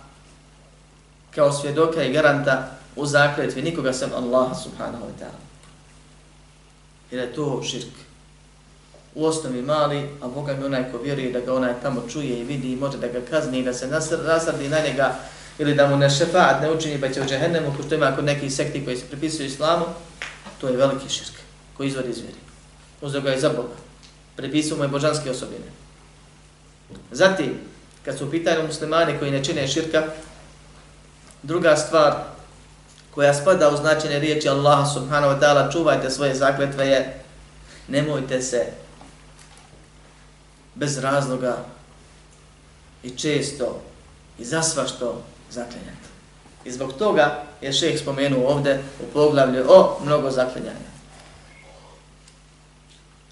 kao 1.34 1.52
svjedoka 1.52 2.02
i 2.02 2.12
garanta 2.12 2.70
u 2.96 3.06
zakletvi 3.06 3.62
nikoga 3.62 3.92
sem 3.92 4.10
Allaha 4.16 4.54
subhanahu 4.54 5.04
wa 5.04 5.20
ta'ala. 5.20 5.40
Jer 7.10 7.20
je 7.20 7.34
to 7.34 7.62
širk. 7.62 7.94
U 9.14 9.26
osnovi 9.26 9.62
mali, 9.62 10.08
a 10.22 10.28
Boga 10.28 10.54
mi 10.54 10.64
onaj 10.64 10.92
ko 10.92 10.98
vjeruje 10.98 11.32
da 11.32 11.40
ga 11.40 11.54
onaj 11.54 11.72
tamo 11.82 12.02
čuje 12.12 12.40
i 12.40 12.44
vidi 12.44 12.72
i 12.72 12.76
može 12.76 12.98
da 12.98 13.08
ga 13.08 13.20
kazni 13.30 13.58
i 13.58 13.64
da 13.64 13.72
se 13.72 13.86
nasrdi 14.26 14.68
na 14.68 14.80
njega 14.80 15.14
ili 15.58 15.74
da 15.74 15.86
mu 15.86 15.96
ne 15.96 16.10
šefaat 16.10 16.62
ne 16.62 16.70
učini 16.70 17.00
pa 17.00 17.08
će 17.08 17.22
u 17.22 17.24
džehennemu, 17.24 17.74
ko 17.76 17.82
što 17.82 17.94
ima 17.94 18.16
kod 18.16 18.24
nekih 18.24 18.54
sekti 18.54 18.84
koji 18.84 18.96
se 18.96 19.06
pripisuju 19.06 19.46
islamu, 19.46 19.84
to 20.60 20.68
je 20.68 20.76
veliki 20.76 21.08
širk 21.08 21.34
koji 21.76 21.88
izvodi 21.88 22.10
iz 22.10 22.18
vjeri. 22.18 22.38
Uzeo 23.00 23.20
ga 23.20 23.30
je 23.30 23.40
za 23.40 23.48
Boga. 23.48 23.81
Pripisuju 24.42 24.76
mu 24.76 24.84
je 24.84 24.88
božanske 24.88 25.30
osobine. 25.30 25.70
Zatim, 27.10 27.54
kad 28.04 28.18
su 28.18 28.26
u 28.26 28.30
pitanju 28.30 28.66
muslimani 28.66 29.18
koji 29.18 29.30
ne 29.30 29.44
čine 29.44 29.68
širka, 29.68 30.02
druga 31.42 31.76
stvar 31.76 32.14
koja 33.10 33.34
spada 33.34 33.70
u 33.70 33.76
značine 33.76 34.18
riječi 34.18 34.48
Allaha 34.48 34.86
subhanahu 34.86 35.34
wa 35.34 35.40
ta'ala, 35.40 35.72
čuvajte 35.72 36.10
svoje 36.10 36.34
zakletve 36.34 36.86
je, 36.86 37.22
nemojte 37.88 38.42
se 38.42 38.66
bez 40.74 40.98
razloga 40.98 41.56
i 43.02 43.10
često 43.10 43.82
i 44.38 44.44
za 44.44 44.62
sva 44.62 44.86
što 44.86 45.22
zaklinjati. 45.50 46.08
I 46.64 46.72
zbog 46.72 46.92
toga 46.92 47.42
je 47.60 47.72
šeheh 47.72 48.00
spomenuo 48.00 48.48
ovde 48.48 48.80
u 49.00 49.12
poglavlju 49.12 49.64
o 49.68 49.98
mnogo 50.04 50.30
zaklinjanja. 50.30 50.91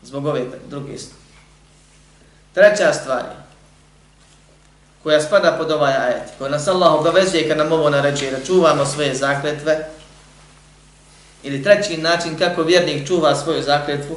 Zbog 0.02 0.26
ove 0.26 0.44
druge 0.68 0.98
stvari. 0.98 1.20
Treća 2.54 2.92
stvar 2.92 3.18
je, 3.18 3.36
koja 5.02 5.20
spada 5.20 5.56
pod 5.58 5.70
ovaj 5.70 5.92
ajet, 5.92 6.28
koja 6.38 6.50
nas 6.50 6.68
Allah 6.68 6.92
obavezuje 6.92 7.48
kad 7.48 7.58
nam 7.58 7.72
ovo 7.72 7.90
naređuje 7.90 8.30
da 8.30 8.44
čuvamo 8.44 8.86
svoje 8.86 9.14
zakletve, 9.14 9.88
ili 11.42 11.62
treći 11.62 11.96
način 11.96 12.38
kako 12.38 12.62
vjernik 12.62 13.06
čuva 13.06 13.36
svoju 13.36 13.62
zakletvu, 13.62 14.16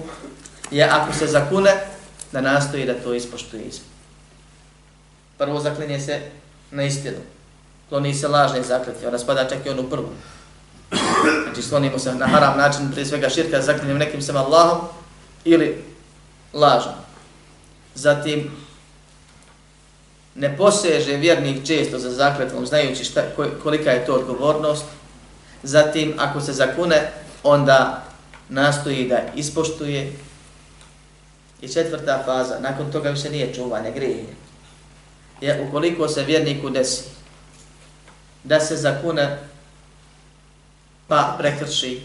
je 0.71 0.83
ako 0.83 1.13
se 1.13 1.27
zakune, 1.27 1.71
da 2.31 2.41
nastoji 2.41 2.85
da 2.85 2.93
to 2.93 3.13
ispoštuje 3.13 3.63
izme. 3.63 3.85
Prvo 5.37 5.59
zaklinje 5.59 5.99
se 5.99 6.21
na 6.71 6.83
istinu. 6.83 7.17
Kloni 7.89 8.13
se 8.13 8.27
lažne 8.27 8.63
zakletve, 8.63 9.07
ona 9.07 9.19
spada 9.19 9.49
čak 9.49 9.65
i 9.65 9.69
onu 9.69 9.83
prvu. 9.83 10.09
Znači 11.43 11.61
slonimo 11.61 11.99
se 11.99 12.15
na 12.15 12.27
haram 12.27 12.57
način, 12.57 12.91
prije 12.91 13.05
svega 13.05 13.29
širka, 13.29 13.61
zaklinjem 13.61 13.97
nekim 13.97 14.21
sam 14.21 14.35
Allahom, 14.37 14.79
ili 15.45 15.83
lažan. 16.53 16.95
Zatim, 17.95 18.51
ne 20.35 20.57
poseže 20.57 21.17
vjernik 21.17 21.65
često 21.67 21.99
za 21.99 22.11
zakletvom, 22.11 22.65
znajući 22.65 23.03
šta, 23.03 23.21
kolika 23.63 23.91
je 23.91 24.05
to 24.05 24.13
odgovornost. 24.13 24.85
Zatim, 25.63 26.13
ako 26.17 26.41
se 26.41 26.53
zakune, 26.53 27.11
onda 27.43 28.03
nastoji 28.49 29.07
da 29.07 29.19
ispoštuje. 29.35 30.13
I 31.61 31.67
četvrta 31.67 32.23
faza, 32.25 32.59
nakon 32.59 32.91
toga 32.91 33.09
više 33.09 33.29
nije 33.29 33.53
čuvanje 33.53 33.91
grije. 33.91 34.25
Je 35.41 35.67
ukoliko 35.67 36.07
se 36.07 36.23
vjerniku 36.23 36.69
desi 36.69 37.03
da 38.43 38.59
se 38.59 38.75
zakune 38.75 39.39
pa 41.07 41.35
prekrši 41.39 42.01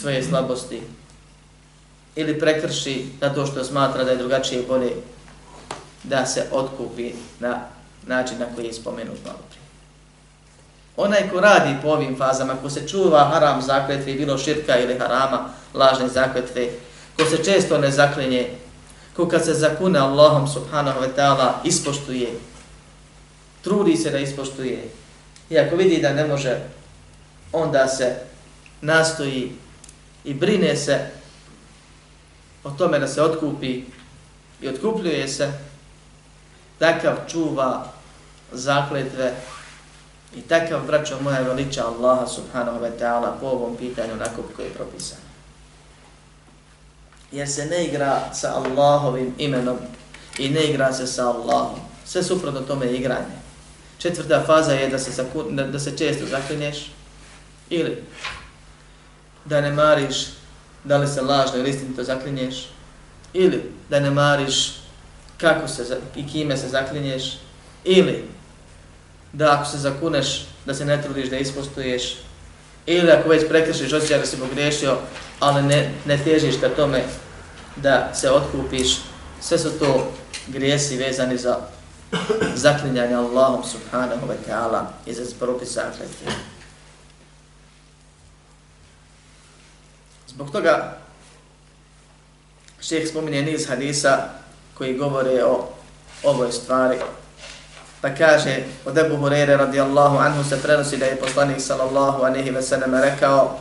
svoje 0.00 0.22
slabosti 0.22 0.80
ili 2.20 2.40
prekrši 2.40 3.06
na 3.20 3.34
to 3.34 3.46
što 3.46 3.64
smatra 3.64 4.04
da 4.04 4.10
je 4.10 4.16
drugačije 4.16 4.62
bolje 4.68 4.92
da 6.02 6.26
se 6.26 6.44
otkupi 6.52 7.12
na 7.40 7.60
način 8.06 8.38
na 8.38 8.46
koji 8.54 8.66
je 8.66 8.72
spomenut 8.72 9.18
malo 9.24 9.38
prije. 9.48 9.60
Onaj 10.96 11.30
ko 11.30 11.40
radi 11.40 11.76
po 11.82 11.88
ovim 11.88 12.16
fazama, 12.18 12.54
ko 12.62 12.70
se 12.70 12.88
čuva 12.88 13.24
haram 13.24 13.62
zakletve, 13.62 14.14
bilo 14.14 14.38
širka 14.38 14.78
ili 14.78 14.98
harama, 14.98 15.48
lažne 15.74 16.08
zakletve, 16.08 16.68
ko 17.16 17.24
se 17.24 17.44
često 17.44 17.78
ne 17.78 17.90
zaklinje, 17.90 18.50
ko 19.16 19.28
kad 19.28 19.44
se 19.44 19.54
zakune 19.54 19.98
Allahom 19.98 20.48
subhanahu 20.48 21.00
wa 21.00 21.08
ta'ala 21.16 21.52
ispoštuje, 21.64 22.28
trudi 23.62 23.96
se 23.96 24.10
da 24.10 24.18
ispoštuje, 24.18 24.88
i 25.50 25.58
ako 25.58 25.76
vidi 25.76 26.02
da 26.02 26.12
ne 26.12 26.26
može, 26.26 26.58
onda 27.52 27.88
se 27.88 28.16
nastoji 28.80 29.52
i 30.24 30.34
brine 30.34 30.76
se 30.76 31.19
o 32.64 32.70
tome 32.70 32.98
da 32.98 33.08
se 33.08 33.22
otkupi 33.22 33.84
i 34.60 34.68
otkupljuje 34.68 35.28
se, 35.28 35.52
takav 36.78 37.14
čuva 37.28 37.92
zakletve 38.52 39.34
i 40.36 40.40
takav, 40.40 40.86
braćo 40.86 41.20
moja, 41.20 41.40
veliča 41.40 41.86
Allaha 41.86 42.26
subhanahu 42.26 42.78
wa 42.78 42.90
ta'ala 43.00 43.40
po 43.40 43.46
ovom 43.46 43.76
pitanju 43.76 44.12
onako 44.12 44.42
koji 44.56 44.66
je 44.66 44.74
propisan. 44.74 45.18
Jer 47.32 47.48
se 47.48 47.66
ne 47.66 47.84
igra 47.84 48.34
sa 48.34 48.54
Allahovim 48.54 49.34
imenom 49.38 49.76
i 50.38 50.48
ne 50.48 50.64
igra 50.64 50.92
se 50.92 51.06
sa 51.06 51.28
Allahom. 51.28 51.80
Sve 52.04 52.22
suprotno 52.22 52.60
tome 52.60 52.86
je 52.86 52.96
igranje. 52.96 53.40
Četvrta 53.98 54.42
faza 54.46 54.72
je 54.72 54.88
da 54.88 54.98
se, 54.98 55.10
zakun, 55.10 55.56
da, 55.56 55.66
da 55.66 55.78
se 55.78 55.96
često 55.96 56.26
zaklinješ 56.26 56.92
ili 57.70 58.04
da 59.44 59.60
ne 59.60 59.72
mariš 59.72 60.16
da 60.84 60.96
li 60.96 61.06
se 61.06 61.20
lažno 61.20 61.58
ili 61.58 61.70
istinito 61.70 62.04
zaklinješ 62.04 62.68
ili 63.32 63.72
da 63.90 64.00
ne 64.00 64.10
mariš 64.10 64.72
kako 65.38 65.68
se 65.68 65.98
i 66.16 66.28
kime 66.28 66.56
se 66.56 66.68
zaklinješ 66.68 67.38
ili 67.84 68.24
da 69.32 69.52
ako 69.52 69.70
se 69.70 69.78
zakuneš 69.78 70.44
da 70.66 70.74
se 70.74 70.84
ne 70.84 71.02
trudiš 71.02 71.30
da 71.30 71.38
ispostuješ 71.38 72.16
ili 72.86 73.10
ako 73.10 73.28
već 73.28 73.48
prekrišiš 73.48 73.92
osjećaj 73.92 74.18
da 74.18 74.26
si 74.26 74.36
pogriješio 74.36 74.98
ali 75.40 75.62
ne, 75.62 75.90
ne 76.06 76.18
težiš 76.24 76.54
ka 76.60 76.68
tome 76.68 77.02
da 77.76 78.14
se 78.14 78.30
otkupiš 78.30 78.96
sve 79.40 79.58
su 79.58 79.70
to 79.78 80.12
grijesi 80.48 80.96
vezani 80.96 81.36
za 81.36 81.58
zaklinjanje 82.54 83.14
Allahom 83.14 83.64
subhanahu 83.64 84.26
wa 84.26 84.36
ta'ala 84.48 84.82
i 85.06 85.14
za 85.14 85.22
propisa 85.38 85.80
akletve. 85.80 86.49
Zbog 90.30 90.50
toga 90.50 90.96
šeheh 92.80 93.08
spominje 93.08 93.42
niz 93.42 93.68
hadisa 93.68 94.28
koji 94.74 94.98
govore 94.98 95.44
o 95.44 95.68
ovoj 96.22 96.52
stvari. 96.52 96.98
Pa 98.00 98.14
kaže, 98.14 98.62
od 98.86 98.98
Ebu 98.98 99.16
Hureyre 99.16 99.56
radijallahu 99.56 100.16
anhu 100.16 100.44
se 100.44 100.62
prenosi 100.62 100.96
da 100.96 101.06
je 101.06 101.16
poslanik 101.16 101.60
sallallahu 101.60 102.22
anehi 102.22 102.50
ve 102.50 102.62
sallam 102.62 102.94
rekao 102.94 103.58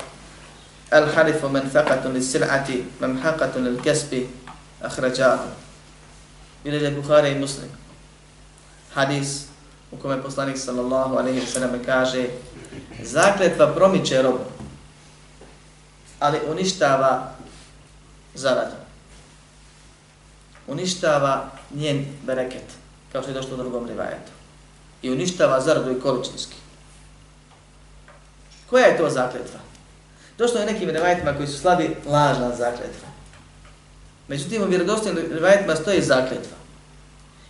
Al 0.91 1.05
harifu 1.15 1.49
men 1.49 1.69
faqatun 1.73 2.13
li 2.13 2.21
sil'ati, 2.21 2.83
men 2.99 3.17
haqatun 3.17 3.67
li 3.67 3.81
kesbi, 3.81 4.29
ahrađahu. 4.81 5.49
Ili 6.63 6.83
je 6.83 6.91
Bukhari 6.91 7.31
i 7.31 7.39
Muslim. 7.39 7.69
Hadis 8.93 9.45
u 9.91 9.97
kome 9.97 10.21
poslanik 10.21 10.57
sallallahu 10.57 11.17
anehi 11.17 11.39
ve 11.39 11.45
sallam 11.45 11.81
kaže 11.85 12.25
Zakletva 13.03 13.73
promiče 13.73 14.21
robu, 14.21 14.45
ali 16.19 16.39
uništava 16.49 17.31
zaradu 18.33 18.89
uništava 20.69 21.45
njen 21.75 22.05
bereket, 22.23 22.63
kao 23.11 23.21
što 23.21 23.31
je 23.31 23.33
došlo 23.33 23.53
u 23.53 23.57
drugom 23.57 23.87
rivajetu. 23.87 24.31
I 25.01 25.11
uništava 25.11 25.61
zaradu 25.61 25.91
i 25.91 25.99
količinski. 25.99 26.55
Koja 28.69 28.85
je 28.85 28.97
to 28.97 29.09
zakletva? 29.09 29.59
Došlo 30.37 30.59
je 30.59 30.65
nekim 30.65 30.89
rivajetima 30.89 31.33
koji 31.33 31.47
su 31.47 31.59
slabi 31.59 31.95
lažna 32.05 32.49
zakletva. 32.49 33.09
Međutim, 34.27 34.63
u 34.63 34.65
vjerodostojnim 34.65 35.25
rivajetima 35.31 35.75
stoji 35.75 36.01
zakletva. 36.01 36.57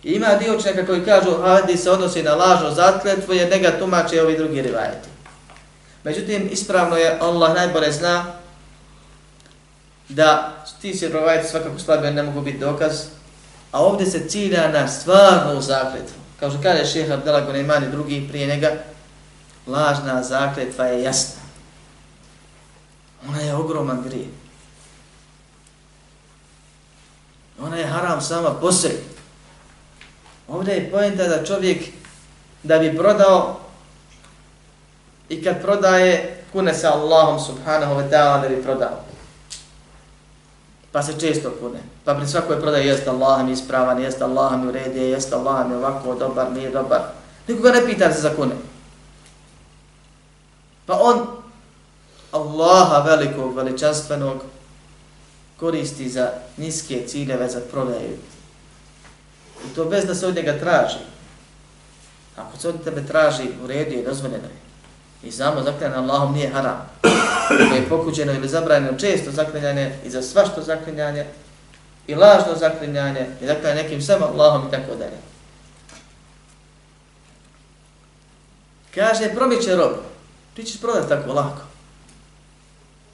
I 0.02 0.12
ima 0.12 0.34
dio 0.34 0.56
učenjaka 0.56 0.86
koji 0.86 1.04
kažu 1.04 1.30
hadi 1.42 1.76
se 1.76 1.90
odnosi 1.90 2.22
na 2.22 2.34
lažno 2.34 2.70
zakletvo 2.70 3.34
jer 3.34 3.50
njega 3.50 3.78
tumače 3.78 4.22
ovi 4.22 4.36
drugi 4.36 4.62
rivajeti. 4.62 5.08
Međutim, 6.04 6.48
ispravno 6.52 6.96
je, 6.96 7.18
Allah 7.20 7.54
najbolje 7.54 7.92
zna 7.92 8.39
da 10.10 10.56
ti 10.80 10.94
se 10.94 11.08
rivajeti 11.08 11.48
svakako 11.48 11.78
slabi, 11.78 12.10
ne 12.10 12.22
mogu 12.22 12.40
biti 12.40 12.58
dokaz, 12.58 12.92
a 13.72 13.82
ovdje 13.82 14.06
se 14.06 14.28
cilja 14.28 14.68
na 14.68 14.88
stvarnu 14.88 15.60
zakletvu. 15.60 16.16
Kao 16.40 16.50
što 16.50 16.62
kaže 16.62 16.86
šeha 16.86 17.14
Abdela 17.14 17.66
i 17.86 17.90
drugi 17.90 18.28
prije 18.28 18.46
njega, 18.46 18.72
lažna 19.66 20.22
zakletva 20.22 20.84
je 20.84 21.02
jasna. 21.02 21.40
Ona 23.28 23.40
je 23.40 23.54
ogroman 23.54 24.02
grije. 24.02 24.28
Ona 27.62 27.76
je 27.76 27.86
haram 27.86 28.20
sama 28.20 28.50
po 28.50 28.72
sebi. 28.72 29.04
Ovdje 30.48 30.74
je 30.74 30.90
pojenta 30.90 31.28
da 31.28 31.44
čovjek 31.44 31.82
da 32.62 32.78
bi 32.78 32.96
prodao 32.96 33.60
i 35.28 35.44
kad 35.44 35.62
prodaje 35.62 36.42
kune 36.52 36.74
sa 36.74 36.92
Allahom 36.92 37.40
subhanahu 37.40 37.94
wa 37.94 38.10
ta'ala 38.10 38.42
da 38.42 38.48
bi 38.48 38.62
prodao. 38.62 39.09
Pa 40.92 41.02
se 41.02 41.20
često 41.20 41.50
kune. 41.60 41.80
Pa 42.04 42.14
pri 42.14 42.26
svakoj 42.26 42.60
prodaje 42.60 42.86
jeste 42.86 43.10
Allah 43.10 43.44
mi 43.44 43.52
ispravan, 43.52 44.00
jeste 44.00 44.24
Allah 44.24 44.60
mi 44.60 44.68
uredi, 44.68 45.00
jeste 45.00 45.34
Allah 45.34 45.68
mi 45.68 45.74
ovako 45.74 46.14
dobar, 46.14 46.52
nije 46.52 46.70
dobar. 46.70 47.00
Nikoga 47.48 47.70
ne 47.70 47.86
pita 47.86 48.12
se 48.12 48.20
za 48.20 48.30
kune. 48.36 48.54
Pa 50.86 50.98
on 51.00 51.26
Allaha 52.32 52.98
velikog, 52.98 53.56
veličanstvenog 53.56 54.42
koristi 55.60 56.08
za 56.08 56.30
niske 56.56 57.06
ciljeve 57.06 57.48
za 57.48 57.60
prodaju. 57.70 58.18
I 59.66 59.74
to 59.74 59.84
bez 59.84 60.04
da 60.04 60.14
se 60.14 60.26
od 60.26 60.34
njega 60.34 60.58
traži. 60.58 61.04
Ako 62.36 62.58
se 62.58 62.68
od 62.68 62.84
tebe 62.84 63.06
traži, 63.06 63.48
u 63.64 63.66
redu 63.66 63.90
je, 63.90 64.04
dozvoljeno 64.04 64.44
je. 64.44 64.60
I 65.22 65.30
znamo, 65.30 65.62
zakljanje 65.62 65.94
Allahom 65.94 66.32
nije 66.32 66.48
haram 66.48 66.90
koje 67.56 67.80
je 67.80 67.88
pokuđeno 67.88 68.32
ili 68.32 68.48
zabranjeno 68.48 68.98
često 68.98 69.30
zaklinjanje 69.30 69.92
i 70.04 70.10
za 70.10 70.22
svašto 70.22 70.62
zaklinjanje 70.62 71.26
i 72.06 72.14
lažno 72.14 72.54
zaklinjanje 72.56 73.26
i 73.42 73.46
dakle 73.46 73.74
nekim 73.74 74.02
samo 74.02 74.26
Allahom 74.26 74.68
i 74.68 74.70
tako 74.70 74.94
dalje. 74.94 75.18
Kaže, 78.94 79.34
promiče 79.34 79.76
rob. 79.76 79.92
Ti 80.54 80.64
ćeš 80.64 80.80
prodati 80.80 81.08
tako 81.08 81.32
lako. 81.32 81.62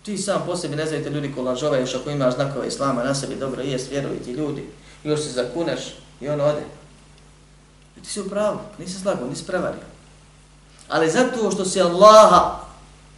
Ti 0.03 0.19
sam 0.19 0.43
po 0.47 0.57
sebi 0.57 0.77
ne 0.77 0.87
znajte 0.87 1.11
ljudi 1.11 1.33
ko 1.35 1.43
lažove, 1.43 1.81
još 1.81 1.95
ako 1.95 2.11
imaš 2.11 2.35
znakove 2.35 2.69
islama 2.69 3.05
na 3.05 3.15
sebi, 3.15 3.35
dobro 3.35 3.63
jest, 3.63 3.91
vjeruj 3.91 4.23
ti 4.25 4.33
ljudi, 4.33 4.65
još 5.05 5.21
se 5.21 5.29
zakuneš 5.29 5.81
i 6.21 6.29
on 6.29 6.41
ode. 6.41 6.63
I 7.97 8.01
ti 8.03 8.11
si 8.11 8.21
u 8.21 8.29
pravu, 8.29 8.59
nisi 8.79 9.01
slago, 9.01 9.27
nisi 9.27 9.47
prevario. 9.47 9.81
Ali 10.89 11.11
zato 11.11 11.51
što 11.51 11.65
si 11.65 11.81
Allaha 11.81 12.66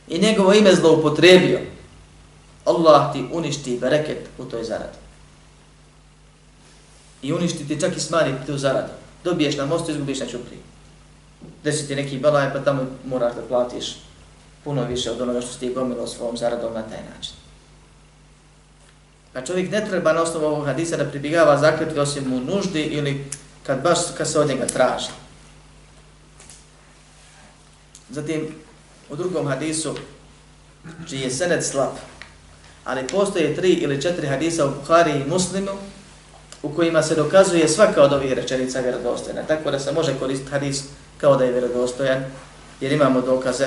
i 0.08 0.18
njegovo 0.18 0.52
ime 0.52 0.74
zloupotrebio, 0.74 1.60
Allah 2.64 3.12
ti 3.12 3.24
uništi 3.32 3.78
bereket 3.80 4.28
u 4.38 4.44
toj 4.44 4.64
zaradi. 4.64 4.98
I 7.22 7.32
uništi 7.32 7.68
ti 7.68 7.80
čak 7.80 7.96
i 7.96 8.00
smari 8.00 8.34
tu 8.46 8.58
zaradu. 8.58 8.92
Dobiješ 9.24 9.56
na 9.56 9.66
mostu, 9.66 9.90
izgubiš 9.90 10.20
na 10.20 10.26
čupri. 10.26 10.56
Desi 11.64 11.88
ti 11.88 11.96
neki 11.96 12.18
balaj, 12.18 12.52
pa 12.52 12.58
tamo 12.58 12.86
moraš 13.06 13.34
da 13.34 13.42
platiš 13.42 13.96
puno 14.64 14.84
više 14.84 15.10
od 15.10 15.20
onoga 15.20 15.40
što 15.40 15.52
si 15.52 15.60
ti 15.60 15.74
gomilo 15.74 16.06
svom 16.06 16.36
zaradom 16.36 16.74
na 16.74 16.82
taj 16.82 17.00
način. 17.14 17.34
Pa 19.32 19.44
čovjek 19.44 19.70
ne 19.70 19.86
treba 19.86 20.12
na 20.12 20.22
osnovu 20.22 20.46
ovog 20.46 20.66
hadisa 20.66 20.96
da 20.96 21.10
pribjegava 21.10 21.58
zakletve 21.58 22.00
osim 22.00 22.32
u 22.32 22.40
nuždi 22.40 22.82
ili 22.82 23.24
kad 23.62 23.82
baš 23.82 23.98
kad 24.16 24.30
se 24.30 24.40
od 24.40 24.48
njega 24.48 24.66
traži. 24.66 25.08
Zatim, 28.10 28.54
u 29.10 29.16
drugom 29.16 29.46
hadisu, 29.46 29.94
čiji 31.08 31.20
je 31.20 31.30
sened 31.30 31.64
slab, 31.64 31.92
ali 32.84 33.06
postoje 33.06 33.56
tri 33.56 33.72
ili 33.72 34.02
četiri 34.02 34.26
hadisa 34.26 34.66
u 34.66 34.70
Bukhari 34.70 35.10
i 35.10 35.28
Muslimu, 35.28 35.70
u 36.62 36.74
kojima 36.74 37.02
se 37.02 37.14
dokazuje 37.14 37.68
svaka 37.68 38.02
od 38.02 38.12
ovih 38.12 38.32
rečenica 38.32 38.80
vjerodostojna. 38.80 39.42
Tako 39.42 39.70
da 39.70 39.78
se 39.78 39.92
može 39.92 40.18
koristiti 40.18 40.50
hadis 40.50 40.82
kao 41.18 41.36
da 41.36 41.44
je 41.44 41.52
vjerodostojan, 41.52 42.24
jer 42.80 42.92
imamo 42.92 43.20
dokaze 43.20 43.66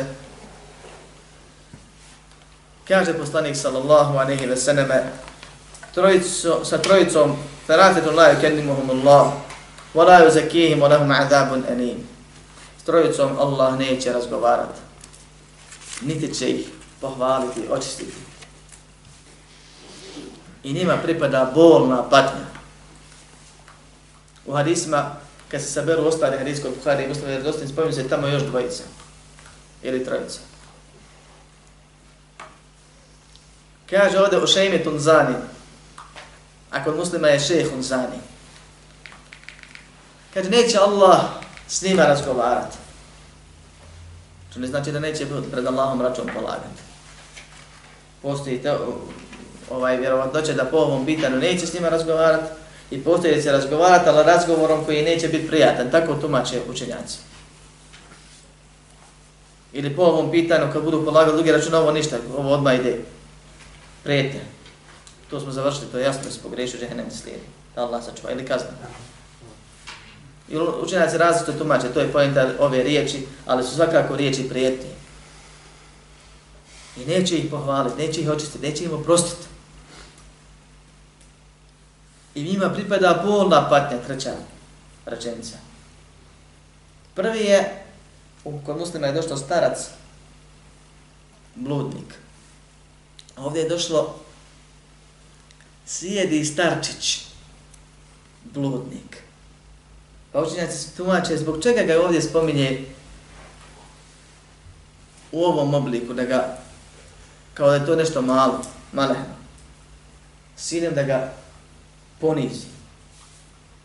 Kaže 2.87 3.13
poslanik 3.13 3.55
sallallahu 3.55 4.17
anehi 4.17 4.45
ve 4.45 4.57
seneme, 4.57 5.03
trojico 5.93 6.65
sa 6.65 6.77
trojicom 6.77 7.37
thalathatun 7.67 8.15
la 8.15 8.33
yukallimuhum 8.33 8.89
Allah 8.89 9.31
wa 9.95 10.03
la 10.03 10.19
yuzakkihim 10.25 10.81
wa 10.81 10.89
lahum. 10.89 12.03
S 12.77 12.83
trojicom 12.83 13.37
Allah 13.39 13.77
neće 13.79 14.13
razgovarati. 14.13 14.90
Niti 16.01 16.33
će 16.33 16.49
ih 16.49 16.67
pohvaliti, 17.01 17.67
očistiti. 17.69 18.13
I 20.63 20.73
njima 20.73 20.97
pripada 20.97 21.51
bolna 21.55 22.09
patnja. 22.09 22.45
U 24.45 24.53
hadisima, 24.53 25.15
kad 25.51 25.61
se 25.61 25.71
saberu 25.71 26.05
ostali 26.05 26.37
hadiskog 26.37 26.75
Bukhari 26.75 27.03
i 27.03 27.07
Muslima, 27.07 27.29
jer 27.29 27.43
dostin 27.43 27.67
spominju 27.67 27.93
se 27.93 28.09
tamo 28.09 28.27
još 28.27 28.43
dvojica. 28.43 28.83
Ili 29.83 30.05
trojica. 30.05 30.39
Kaže 33.89 34.19
ovdje 34.19 34.43
u 34.43 34.47
šejmetun 34.47 34.99
zani. 34.99 35.35
A 36.71 36.83
kod 36.83 36.95
muslima 36.95 37.27
je 37.27 37.39
šehun 37.39 37.81
zani. 37.81 38.19
Kaže, 40.33 40.49
neće 40.49 40.77
Allah 40.77 41.21
s 41.67 41.81
njima 41.81 42.03
razgovarati. 42.03 42.80
To 44.53 44.59
ne 44.59 44.67
znači 44.67 44.91
da 44.91 44.99
neće 44.99 45.25
pred 45.51 45.65
Allahom 45.65 46.01
račun 46.01 46.29
polagati. 46.33 46.81
Postoji 48.21 48.61
te, 48.61 48.77
ovaj 49.69 49.97
vjerovatnoće 49.97 50.53
da 50.53 50.65
po 50.65 50.77
ovom 50.77 51.05
bitanu 51.05 51.37
neće 51.37 51.67
s 51.67 51.73
njima 51.73 51.89
razgovarati 51.89 52.53
i 52.91 53.03
postoji 53.03 53.35
da 53.35 53.41
će 53.41 53.51
razgovarati, 53.51 54.09
ali 54.09 54.23
razgovorom 54.23 54.85
koji 54.85 55.03
neće 55.03 55.27
biti 55.27 55.47
prijatan. 55.47 55.91
Tako 55.91 56.15
tumače 56.15 56.61
učenjaci. 56.69 57.17
Ili 59.73 59.95
po 59.95 60.01
ovom 60.01 60.31
pitanju 60.31 60.73
kad 60.73 60.83
budu 60.83 61.05
polagali 61.05 61.35
drugi 61.35 61.51
račun, 61.51 61.73
ovo 61.73 61.91
ništa, 61.91 62.17
ovo 62.37 62.49
odmah 62.49 62.75
ide 62.75 62.99
prijetnja. 64.03 64.41
To 65.29 65.39
smo 65.39 65.51
završili, 65.51 65.87
to 65.91 65.97
je 65.97 66.03
jasno 66.03 66.21
da 66.23 66.31
se 66.31 66.41
pogrešio 66.43 66.79
žehenem 66.79 67.05
ne 67.05 67.11
slijedi. 67.11 67.43
Da 67.75 67.81
Allah 67.81 68.03
sačuva 68.03 68.31
ili 68.31 68.45
kazna. 68.45 68.69
I 70.51 70.57
učenjaci 70.57 71.17
različito 71.17 71.57
tumače, 71.57 71.93
to 71.93 71.99
je 71.99 72.11
pojenta 72.11 72.49
ove 72.59 72.83
riječi, 72.83 73.27
ali 73.45 73.63
su 73.63 73.75
svakako 73.75 74.15
riječi 74.15 74.49
prijetnije. 74.49 74.93
I 76.97 77.05
neće 77.05 77.37
ih 77.37 77.49
pohvaliti, 77.51 78.01
neće 78.01 78.21
ih 78.21 78.29
očistiti, 78.29 78.67
neće 78.67 78.83
im 78.83 78.93
oprostiti. 78.93 79.47
I 82.35 82.43
njima 82.43 82.69
pripada 82.69 83.21
bolna 83.25 83.69
patnja, 83.69 83.97
treća 83.97 84.33
rečenica. 85.05 85.57
Prvi 87.15 87.39
je, 87.39 87.85
kod 88.43 88.77
muslima 88.77 89.07
je 89.07 89.13
došlo 89.13 89.37
starac, 89.37 89.77
bludnik. 91.55 92.15
Ovdje 93.37 93.61
je 93.61 93.69
došlo 93.69 94.19
sjedi 95.85 96.45
starčić, 96.45 97.21
bludnik. 98.43 99.30
Pa 100.31 100.41
učinjaci 100.41 100.97
tumače 100.97 101.37
zbog 101.37 101.63
čega 101.63 101.83
ga 101.83 102.01
ovdje 102.01 102.21
spominje 102.21 102.85
u 105.31 105.43
ovom 105.43 105.73
obliku, 105.73 106.13
da 106.13 106.23
ga, 106.23 106.57
kao 107.53 107.69
da 107.69 107.75
je 107.75 107.85
to 107.85 107.95
nešto 107.95 108.21
malo, 108.21 108.61
malehno. 108.93 109.35
Siljem 110.55 110.93
da 110.93 111.03
ga 111.03 111.33
ponizi. 112.19 112.65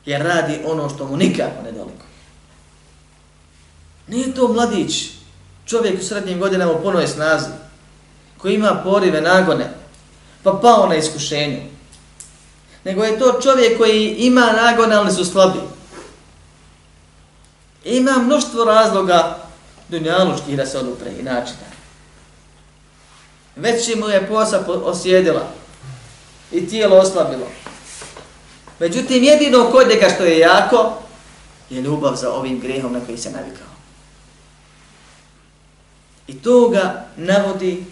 Jer 0.07 0.23
radi 0.23 0.59
ono 0.67 0.89
što 0.89 1.07
mu 1.07 1.17
nikako 1.17 1.63
ne 1.65 1.73
doliko. 1.73 2.07
Nije 4.09 4.35
to 4.35 4.49
mladić, 4.49 5.11
čovjek 5.67 6.01
u 6.01 6.05
srednjim 6.05 6.41
godinama 6.41 6.73
u 6.73 6.83
punoj 6.83 7.07
snazi, 7.07 7.51
koji 8.39 8.55
ima 8.55 8.81
porive, 8.85 9.21
nagone, 9.21 9.71
pa 10.43 10.59
pao 10.63 10.87
na 10.89 10.97
iskušenju. 10.97 11.61
Nego 12.85 13.05
je 13.05 13.19
to 13.19 13.41
čovjek 13.43 13.79
koji 13.79 14.15
ima 14.19 14.53
nagone, 14.53 14.95
ali 14.95 15.13
su 15.13 15.25
slabi. 15.25 15.76
Ima 17.87 18.19
mnoštvo 18.19 18.65
razloga 18.65 19.39
dunjalučkih 19.89 20.57
da 20.57 20.67
se 20.67 20.79
odupre 20.79 21.11
i 21.21 21.23
načina. 21.23 21.67
Već 23.57 23.95
mu 23.97 24.09
je 24.09 24.27
posa 24.27 24.65
osjedila 24.67 25.49
i 26.53 26.69
tijelo 26.69 26.97
oslabilo. 26.97 27.47
Međutim, 28.79 29.23
jedino 29.23 29.71
kod 29.71 29.89
njega 29.89 30.09
što 30.15 30.25
je 30.25 30.39
jako, 30.39 30.93
je 31.71 31.81
ljubav 31.81 32.17
za 32.17 32.33
ovim 32.33 32.61
grehom 32.61 32.93
na 32.93 33.01
koji 33.07 33.19
se 33.19 33.31
navikao. 33.31 33.67
I 36.27 36.39
to 36.39 36.69
ga 36.69 37.07
navodi 37.17 37.85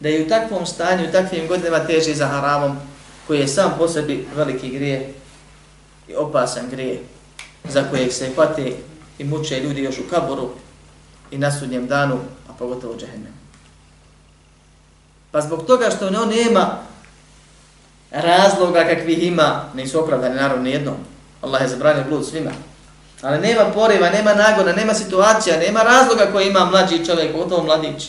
da 0.00 0.08
je 0.08 0.24
u 0.24 0.28
takvom 0.28 0.66
stanju, 0.66 1.08
u 1.08 1.12
takvim 1.12 1.48
godinama 1.48 1.86
teži 1.86 2.14
za 2.14 2.26
haramom, 2.26 2.76
koji 3.26 3.40
je 3.40 3.48
sam 3.48 3.74
po 3.78 3.88
sebi 3.88 4.26
veliki 4.36 4.68
grije 4.68 5.14
i 6.08 6.14
opasan 6.14 6.68
grije. 6.70 7.02
za 7.68 7.84
kojeg 7.90 8.12
se 8.12 8.30
hvate 8.34 8.72
i 9.20 9.24
muče 9.24 9.60
ljudi 9.60 9.82
još 9.82 9.98
u 9.98 10.10
kaboru 10.10 10.50
i 11.30 11.38
na 11.38 11.50
sudnjem 11.52 11.86
danu, 11.86 12.18
a 12.48 12.52
pogotovo 12.58 12.94
u 12.94 12.96
džehennem. 12.96 13.32
Pa 15.30 15.40
zbog 15.40 15.66
toga 15.66 15.90
što 15.96 16.06
on 16.06 16.28
nema 16.28 16.78
razloga 18.10 18.84
kakvih 18.84 19.22
ima, 19.22 19.64
nisu 19.74 20.00
opravdani 20.00 20.34
naravno 20.34 20.62
nijednom. 20.62 20.94
Allah 21.42 21.62
je 21.62 21.68
zabranio 21.68 22.04
blud 22.08 22.26
svima. 22.26 22.50
Ali 23.22 23.40
nema 23.40 23.64
poriva, 23.74 24.10
nema 24.10 24.34
nagona, 24.34 24.72
nema 24.72 24.94
situacija, 24.94 25.58
nema 25.58 25.82
razloga 25.82 26.32
koji 26.32 26.48
ima 26.48 26.64
mlađi 26.64 27.06
čovjek, 27.06 27.32
pogotovo 27.32 27.64
mladić. 27.64 28.08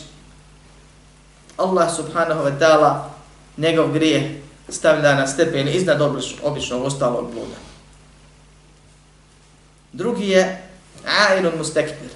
Allah 1.56 1.96
subhanahu 1.96 2.44
wa 2.44 2.58
ta'ala 2.58 3.00
njegov 3.56 3.92
grije 3.92 4.42
stavlja 4.68 5.14
na 5.14 5.26
stepen 5.26 5.68
iznad 5.68 6.00
običnog 6.42 6.84
ostalog 6.84 7.32
bluda. 7.32 7.56
Drugi 9.92 10.28
je 10.28 10.61
A'inun 11.06 11.58
mustekbir. 11.58 12.10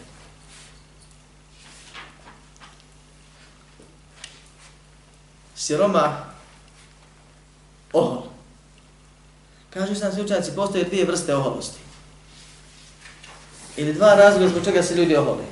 Siroma 5.56 6.24
ohol. 7.92 8.22
Kažu 9.70 9.94
sam 9.94 10.12
se 10.12 10.22
učenjaci, 10.22 10.54
postoje 10.54 10.84
dvije 10.84 11.04
vrste 11.04 11.34
oholosti. 11.36 11.78
Ili 13.76 13.92
dva 13.92 14.14
razloga 14.14 14.48
zbog 14.48 14.64
čega 14.64 14.82
se 14.82 14.94
ljudi 14.94 15.16
ohole. 15.16 15.44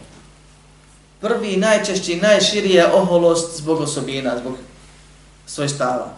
Prvi, 1.20 1.56
najčešći, 1.56 2.16
najširi 2.16 2.70
je 2.70 2.92
oholost 2.92 3.56
zbog 3.56 3.80
osobina, 3.80 4.38
zbog 4.38 4.56
svoj 5.46 5.68
stava. 5.68 6.16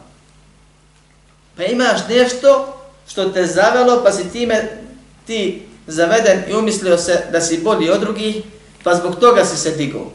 Pa 1.56 1.64
imaš 1.64 2.00
nešto 2.08 2.78
što 3.08 3.28
te 3.28 3.46
zavelo, 3.46 4.04
pa 4.04 4.12
si 4.12 4.30
time 4.30 4.82
ti 5.26 5.65
zaveden 5.86 6.42
i 6.48 6.54
umislio 6.54 6.98
se 6.98 7.24
da 7.32 7.40
si 7.40 7.60
bolji 7.64 7.90
od 7.90 8.00
drugih, 8.00 8.36
pa 8.82 8.94
zbog 8.94 9.16
toga 9.20 9.44
si 9.44 9.56
se 9.56 9.70
digao. 9.70 10.10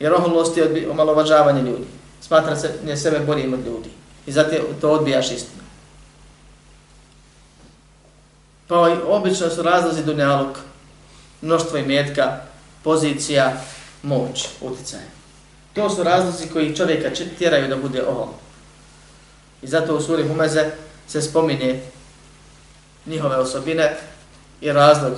Jer 0.00 0.12
oholost 0.12 0.56
je 0.56 0.88
omalovažavanje 0.90 1.62
ljudi. 1.62 1.84
Smatra 2.20 2.56
se 2.56 2.74
nje 2.84 2.96
sebe 2.96 3.18
boljim 3.18 3.54
od 3.54 3.66
ljudi. 3.66 3.90
I 4.26 4.32
zato 4.32 4.56
to 4.80 4.90
odbijaš 4.90 5.30
istinu. 5.30 5.62
Pa 8.68 8.96
obično 9.06 9.50
su 9.50 9.62
razlozi 9.62 10.04
dunjalog, 10.04 10.58
mnoštvo 11.42 11.78
imetka, 11.78 12.40
pozicija, 12.84 13.52
moć, 14.02 14.48
utjecaj. 14.60 15.00
To 15.74 15.90
su 15.90 16.02
razlozi 16.02 16.48
koji 16.48 16.76
čovjeka 16.76 17.10
tjeraju 17.38 17.68
da 17.68 17.76
bude 17.76 18.02
ohol. 18.06 18.28
I 19.62 19.66
zato 19.66 19.96
u 19.96 20.00
suri 20.00 20.28
Humeze 20.28 20.70
se 21.08 21.22
spominje 21.22 21.80
njihove 23.06 23.36
osobine 23.36 23.96
i 24.62 24.72
razlog 24.72 25.12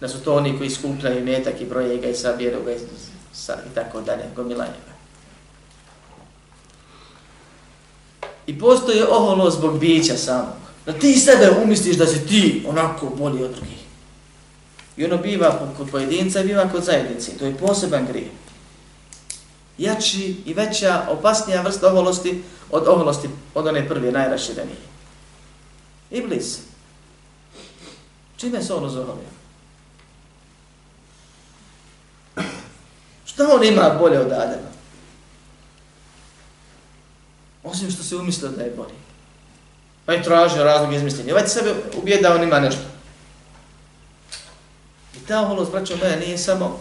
da 0.00 0.08
su 0.08 0.20
to 0.20 0.34
oni 0.34 0.58
koji 0.58 0.70
skupljaju 0.70 1.24
metak 1.24 1.60
i 1.60 1.66
broje 1.66 1.98
ga 1.98 2.08
i 2.08 2.14
sabiru 2.14 2.62
ga 2.64 2.72
i, 2.72 2.76
i 3.46 3.74
tako 3.74 4.00
dalje, 4.00 4.22
gomilanje 4.36 4.78
ga. 4.86 4.96
I 8.46 8.58
postoji 8.58 9.02
oholo 9.02 9.50
zbog 9.50 9.78
bića 9.78 10.16
samog. 10.16 10.54
Da 10.86 10.92
ti 10.92 11.16
sebe 11.16 11.50
umisliš 11.64 11.96
da 11.96 12.06
si 12.06 12.26
ti 12.26 12.64
onako 12.68 13.06
bolji 13.06 13.44
od 13.44 13.50
drugih. 13.50 13.78
I 14.96 15.04
ono 15.04 15.16
biva 15.16 15.72
kod 15.76 15.90
pojedinca 15.90 16.40
i 16.40 16.44
biva 16.44 16.68
kod 16.68 16.84
zajednice. 16.84 17.38
To 17.38 17.44
je 17.44 17.56
poseban 17.56 18.06
grijeh. 18.06 18.30
Jači 19.78 20.36
i 20.46 20.54
veća, 20.54 21.06
opasnija 21.10 21.62
vrsta 21.62 21.88
oholosti 21.88 22.42
od 22.70 22.88
oholosti 22.88 23.28
od 23.54 23.66
one 23.66 23.88
prve, 23.88 24.12
najraširenije. 24.12 24.76
Iblis. 26.10 26.58
Čime 28.36 28.62
se 28.62 28.74
on 28.74 28.84
uzoholio? 28.84 29.28
Šta 33.24 33.48
on 33.54 33.64
ima 33.64 33.96
bolje 33.98 34.20
od 34.20 34.32
Adama? 34.32 34.70
Osim 37.64 37.90
što 37.90 38.02
se 38.02 38.16
umislio 38.16 38.50
da 38.50 38.62
je 38.62 38.74
bolji. 38.76 38.94
Pa 40.06 40.12
je 40.12 40.22
tražio 40.22 40.64
razlog 40.64 40.94
izmišljenja. 40.94 41.34
Ovaj 41.34 41.48
sebe 41.48 41.74
ubije 41.96 42.22
da 42.22 42.34
on 42.34 42.42
ima 42.42 42.60
nešto. 42.60 42.82
I 45.16 45.18
ta 45.18 45.40
oholost, 45.40 45.72
braćo 45.72 45.96
moja, 45.96 46.16
nije 46.16 46.38
samo 46.38 46.80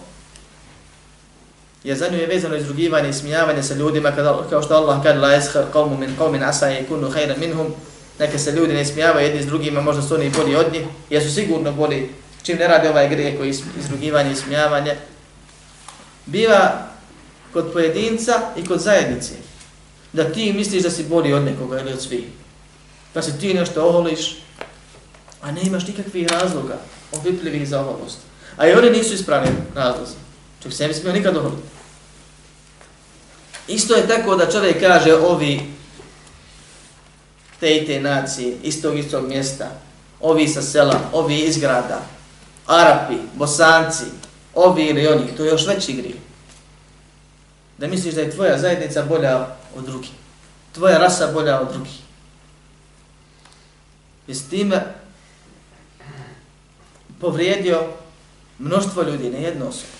je 1.85 1.95
za 1.95 2.09
nju 2.09 2.17
je 2.17 2.27
vezano 2.27 2.55
izrugivanje 2.55 3.09
i 3.09 3.13
smijavanje 3.13 3.63
sa 3.63 3.73
ljudima 3.73 4.11
kada, 4.11 4.43
kao 4.49 4.61
što 4.61 4.75
Allah 4.75 5.03
kaže 5.03 5.19
la 5.19 5.35
eshar 5.35 5.65
qawmu 5.73 5.97
min 5.99 6.17
qawmin 6.19 6.49
asa 6.49 6.65
yakunu 6.65 7.11
khayran 7.13 7.39
minhum 7.39 7.73
neka 8.19 8.39
se 8.39 8.51
ljudi 8.51 8.73
ne 8.73 8.85
smijavaju 8.85 9.27
jedni 9.27 9.43
s 9.43 9.45
drugima 9.45 9.81
možda 9.81 10.01
su 10.01 10.15
oni 10.15 10.29
bolji 10.29 10.55
od 10.55 10.73
njih 10.73 10.85
jesu 11.09 11.35
sigurno 11.35 11.71
bolji. 11.71 12.09
Čim 12.43 12.57
ne 12.57 12.67
radi 12.67 12.87
ovaj 12.87 13.09
grijeh 13.09 13.37
koji 13.37 13.53
izrugivanje 13.79 14.31
i 14.31 14.35
smijavanje 14.35 14.95
biva 16.25 16.87
kod 17.53 17.73
pojedinca 17.73 18.41
i 18.57 18.65
kod 18.65 18.79
zajednice. 18.79 19.33
Da 20.13 20.31
ti 20.33 20.53
misliš 20.53 20.83
da 20.83 20.89
si 20.89 21.03
bolji 21.03 21.33
od 21.33 21.43
nekoga 21.43 21.79
ili 21.79 21.93
od 21.93 22.01
svih. 22.01 22.23
Da 23.13 23.21
se 23.21 23.39
ti 23.39 23.53
nešto 23.53 23.87
oholiš 23.87 24.35
a 25.41 25.51
ne 25.51 25.61
imaš 25.61 25.87
nikakvih 25.87 26.27
razloga 26.27 26.77
ovipljivih 27.11 27.67
za 27.67 27.81
oholost 27.81 28.17
a 28.57 28.67
i 28.67 28.73
oni 28.73 28.89
nisu 28.89 29.13
ispravni 29.13 29.51
razlozi. 29.75 30.13
Čak 30.63 30.73
se 30.73 30.87
ne 30.87 30.93
smio 30.93 31.13
nikad 31.13 31.37
oholiti 31.37 31.61
Isto 33.67 33.95
je 33.95 34.07
tako 34.07 34.35
da 34.35 34.51
čovjek 34.51 34.79
kaže 34.79 35.15
ovi 35.15 35.61
te 37.59 37.77
i 37.77 37.85
te 37.85 38.01
nacije, 38.01 38.57
istog 38.63 38.97
istog 38.97 39.27
mjesta, 39.27 39.71
ovi 40.21 40.47
sa 40.47 40.61
sela, 40.61 40.99
ovi 41.13 41.39
iz 41.39 41.57
grada, 41.57 42.01
Arapi, 42.65 43.15
Bosanci, 43.33 44.05
ovi 44.53 44.85
ili 44.85 45.07
oni, 45.07 45.35
to 45.37 45.43
je 45.43 45.49
još 45.49 45.67
veći 45.67 45.93
grije. 45.93 46.15
Da 47.77 47.87
misliš 47.87 48.13
da 48.13 48.21
je 48.21 48.31
tvoja 48.31 48.57
zajednica 48.57 49.03
bolja 49.03 49.47
od 49.75 49.85
drugih. 49.85 50.11
Tvoja 50.71 50.97
rasa 50.97 51.31
bolja 51.31 51.61
od 51.61 51.73
drugih. 51.73 51.99
I 54.27 54.35
s 54.35 54.49
time 54.49 54.85
povrijedio 57.21 57.87
mnoštvo 58.59 59.03
ljudi, 59.03 59.29
ne 59.29 59.41
jednu 59.41 59.67
osobu. 59.67 59.91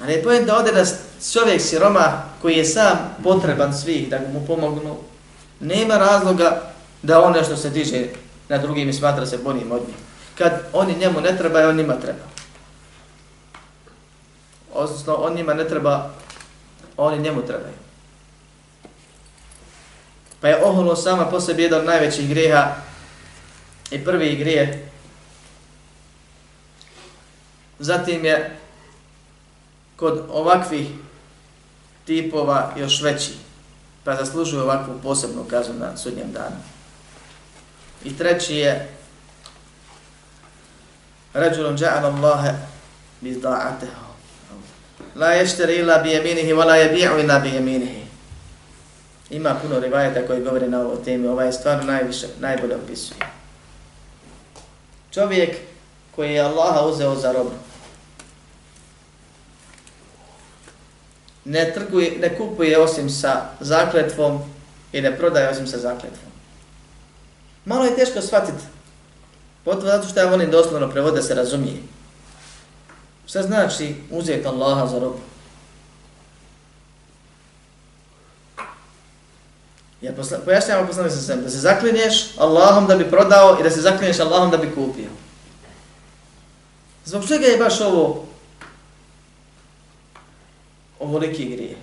Ali 0.00 0.12
je 0.12 0.22
pojem 0.22 0.44
da 0.44 0.58
ode 0.58 0.72
da 0.72 0.84
čovjek 1.32 1.60
siroma 1.60 2.22
koji 2.42 2.56
je 2.56 2.64
sam 2.64 3.16
potreban 3.22 3.74
svih 3.74 4.10
da 4.10 4.20
mu 4.32 4.46
pomognu, 4.46 4.96
nema 5.60 5.98
razloga 5.98 6.72
da 7.02 7.22
on 7.22 7.32
nešto 7.32 7.56
se 7.56 7.70
diže 7.70 8.06
na 8.48 8.58
drugim 8.58 8.88
i 8.88 8.92
smatra 8.92 9.26
se 9.26 9.38
bonim 9.38 9.72
od 9.72 9.80
njih. 9.80 9.96
Kad 10.38 10.52
oni 10.72 10.94
njemu 10.98 11.20
ne 11.20 11.36
treba, 11.38 11.68
on 11.68 11.76
njima 11.76 11.94
treba. 11.94 12.24
Odnosno, 14.74 15.14
on 15.14 15.34
njima 15.34 15.54
ne 15.54 15.68
treba, 15.68 16.10
oni 16.96 17.18
njemu 17.18 17.42
trebaju. 17.42 17.74
Pa 20.40 20.48
je 20.48 20.64
oholo 20.64 20.96
sama 20.96 21.24
po 21.24 21.40
sebi 21.40 21.62
jedan 21.62 21.80
od 21.80 21.86
najvećih 21.86 22.28
greha 22.28 22.74
i 23.90 24.04
prvi 24.04 24.36
grije. 24.36 24.88
Zatim 27.78 28.24
je 28.24 28.56
kod 29.96 30.26
ovakvih 30.30 30.88
tipova 32.04 32.72
još 32.76 33.02
veći, 33.02 33.32
pa 34.04 34.16
zaslužuju 34.16 34.62
ovakvu 34.62 34.94
posebnu 35.02 35.44
kaznu 35.50 35.74
na 35.74 35.96
sudnjem 35.96 36.32
danu. 36.32 36.56
I 38.04 38.18
treći 38.18 38.56
je 38.56 38.88
Rajulun 41.34 41.76
ja'ala 41.76 42.14
Allahe 42.14 42.52
bizda'atehu. 43.20 44.04
La 45.16 45.32
ješteri 45.32 45.76
ila 45.76 45.98
bi 45.98 46.10
jeminihi, 46.10 46.52
wa 46.52 46.64
la 46.64 46.76
jebi'u 46.76 47.18
ila 47.20 47.38
bi 47.38 47.48
jeminihi. 47.48 48.04
Ima 49.30 49.54
puno 49.62 49.80
rivajeta 49.80 50.26
koji 50.26 50.42
govori 50.42 50.68
na 50.68 50.80
ovo 50.80 50.96
temi, 50.96 51.28
ovaj 51.28 51.52
stvarno 51.52 51.84
najviše, 51.84 52.26
najbolje 52.40 52.76
opisuje. 52.76 53.18
Čovjek 55.10 55.56
koji 56.16 56.34
je 56.34 56.40
Allaha 56.40 56.80
uzeo 56.80 57.14
za 57.14 57.32
robu, 57.32 57.50
ne 61.44 61.72
trguje, 61.74 62.18
ne 62.20 62.36
kupuje 62.36 62.78
osim 62.78 63.10
sa 63.10 63.50
zakletvom 63.60 64.42
i 64.92 65.00
ne 65.00 65.16
prodaje 65.16 65.48
osim 65.48 65.66
sa 65.66 65.78
zakletvom. 65.78 66.32
Malo 67.64 67.84
je 67.84 67.96
teško 67.96 68.20
shvatiti. 68.20 68.64
Potom 69.64 69.86
zato 69.86 70.08
što 70.08 70.20
ja 70.20 70.26
volim 70.26 70.50
doslovno 70.50 70.90
prevode 70.90 71.22
se 71.22 71.34
razumije. 71.34 71.76
Šta 73.26 73.42
znači 73.42 73.94
uzeti 74.10 74.46
Allaha 74.46 74.86
za 74.86 74.98
robu? 74.98 75.18
Ja 80.00 80.12
posla, 80.12 80.38
pojašnjavam 80.44 80.86
poslanik 80.86 81.12
sa 81.12 81.18
sem, 81.18 81.42
da 81.42 81.50
se 81.50 81.58
zaklinješ 81.58 82.38
Allahom 82.38 82.86
da 82.86 82.96
bi 82.96 83.10
prodao 83.10 83.56
i 83.60 83.62
da 83.62 83.70
se 83.70 83.80
zaklinješ 83.80 84.20
Allahom 84.20 84.50
da 84.50 84.56
bi 84.56 84.74
kupio. 84.74 85.08
Zbog 87.04 87.28
čega 87.28 87.46
je 87.46 87.58
baš 87.58 87.80
ovo 87.80 88.26
ovoliki 91.04 91.44
grije. 91.44 91.76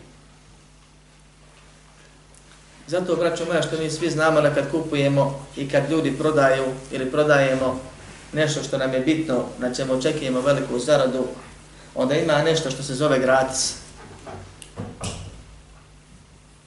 Zato, 2.87 3.15
braćo 3.15 3.45
moja, 3.45 3.61
što 3.61 3.77
mi 3.77 3.89
svi 3.89 4.09
znamo 4.09 4.41
da 4.41 4.53
kad 4.53 4.71
kupujemo 4.71 5.45
i 5.57 5.69
kad 5.69 5.91
ljudi 5.91 6.17
prodaju 6.17 6.63
ili 6.91 7.11
prodajemo 7.11 7.79
nešto 8.33 8.63
što 8.63 8.77
nam 8.77 8.93
je 8.93 8.99
bitno, 8.99 9.45
na 9.59 9.73
čemu 9.73 9.93
očekujemo 9.93 10.41
veliku 10.41 10.79
zaradu, 10.79 11.25
onda 11.95 12.15
ima 12.15 12.43
nešto 12.43 12.71
što 12.71 12.83
se 12.83 12.95
zove 12.95 13.19
gratis. 13.19 13.73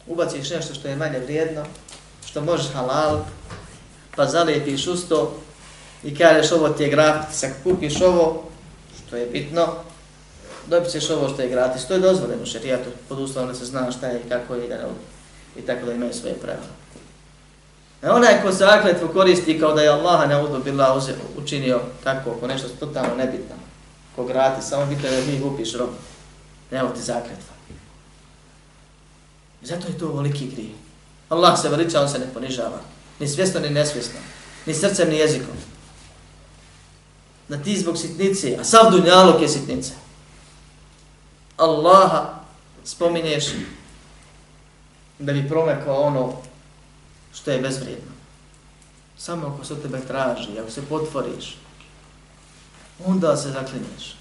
Ubaciš 0.07 0.51
nešto 0.51 0.75
što 0.75 0.89
je 0.89 0.97
manje 0.97 1.19
vrijedno, 1.19 1.65
što 2.27 2.41
možeš 2.41 2.73
halal, 2.73 3.25
pa 4.17 4.27
zalijepiš 4.27 4.87
usto 4.87 5.41
i 6.05 6.17
kažeš 6.17 6.53
ovo 6.53 6.69
ti 6.69 6.83
je 6.83 6.91
gratis. 6.91 7.45
Ako 7.45 7.55
kupiš 7.63 8.01
ovo, 8.01 8.43
što 9.07 9.17
je 9.17 9.27
bitno, 9.27 9.75
dobit 10.67 10.91
ćeš 10.91 11.11
ovo 11.11 11.29
što 11.29 11.43
je 11.43 11.49
gratis. 11.49 11.85
To 11.85 11.95
je 11.95 12.01
dozvoljeno 12.01 12.43
u 12.43 12.47
šerijatu, 12.47 12.91
pod 13.09 13.19
uslovom 13.19 13.49
da 13.49 13.55
se 13.55 13.65
zna 13.65 13.93
šta 13.93 14.07
je 14.07 14.21
i 14.21 14.29
kako 14.29 14.55
je 14.55 14.65
i 14.65 14.69
da 14.69 14.77
ne 14.77 14.85
i 15.57 15.63
tako 15.63 15.87
da 15.87 15.93
imaju 15.93 16.15
svoje 16.15 16.35
pravila. 16.35 16.75
A 18.03 18.07
e 18.07 18.11
onaj 18.11 18.43
ko 18.43 18.53
zakletvu 18.53 19.09
koristi 19.09 19.61
kao 19.61 19.73
da 19.73 19.83
je 19.83 19.89
Allah 19.89 20.29
ne 20.29 20.43
udobila 20.43 21.01
učinio 21.37 21.81
tako, 22.05 22.31
ako 22.31 22.47
nešto 22.47 22.69
totalno 22.81 23.15
nebitno, 23.17 23.57
ko 24.17 24.25
grati, 24.25 24.67
samo 24.67 24.87
bitno 24.87 25.11
da 25.11 25.17
mi 25.27 25.43
upiš 25.43 25.75
rob, 25.75 25.91
evo 26.71 26.89
ti 26.89 27.03
zakletva. 27.03 27.55
I 29.63 29.67
zato 29.67 29.89
je 29.89 29.99
to 29.99 30.13
veliki 30.13 30.47
grije. 30.47 30.75
Allah 31.29 31.61
se 31.61 31.69
veliča, 31.69 32.01
on 32.01 32.09
se 32.09 32.19
ne 32.19 32.27
ponižava. 32.35 32.81
Ni 33.21 33.29
svjesno, 33.29 33.61
ni 33.61 33.71
nesvjesno. 33.71 34.21
Ni 34.67 34.75
srcem, 34.75 35.09
ni 35.09 35.17
jezikom. 35.17 35.57
Na 37.49 37.63
ti 37.63 37.79
zbog 37.79 37.99
sitnice, 37.99 38.57
a 38.61 38.65
sav 38.65 38.91
dunjalog 38.91 39.43
je 39.43 39.49
sitnice. 39.49 39.93
Allaha 41.57 42.35
spominješ 42.85 43.45
da 45.19 45.33
bi 45.33 45.49
promekao 45.49 46.03
ono 46.03 46.33
što 47.35 47.51
je 47.51 47.61
bezvrijedno. 47.61 48.13
Samo 49.19 49.47
ako 49.47 49.65
se 49.65 49.83
tebe 49.83 50.01
traži, 50.01 50.59
ako 50.61 50.71
se 50.71 50.83
potvoriš, 50.89 51.57
onda 53.07 53.37
se 53.37 53.51
zaklinješ. 53.51 54.17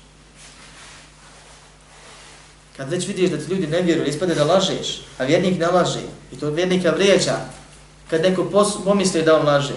Kad 2.77 2.89
već 2.89 3.07
vidiš 3.07 3.29
da 3.29 3.37
ti 3.37 3.51
ljudi 3.51 3.67
ne 3.67 3.81
vjeruju, 3.81 4.07
ispade 4.07 4.35
da 4.35 4.43
lažeš, 4.43 5.01
a 5.17 5.23
vjernik 5.23 5.59
ne 5.59 5.67
laže, 5.67 6.01
i 6.31 6.35
to 6.35 6.49
vjernika 6.49 6.91
vrijeđa, 6.91 7.37
kad 8.09 8.21
neko 8.21 8.65
pomisli 8.85 9.23
da 9.23 9.39
on 9.39 9.45
laže, 9.45 9.75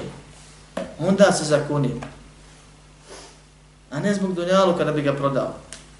onda 0.99 1.33
se 1.33 1.45
zakuni. 1.45 2.01
A 3.91 4.01
ne 4.01 4.15
zbog 4.15 4.35
dunjalu 4.35 4.77
kada 4.79 4.93
bi 4.93 5.03
ga 5.03 5.13
prodao. 5.13 5.55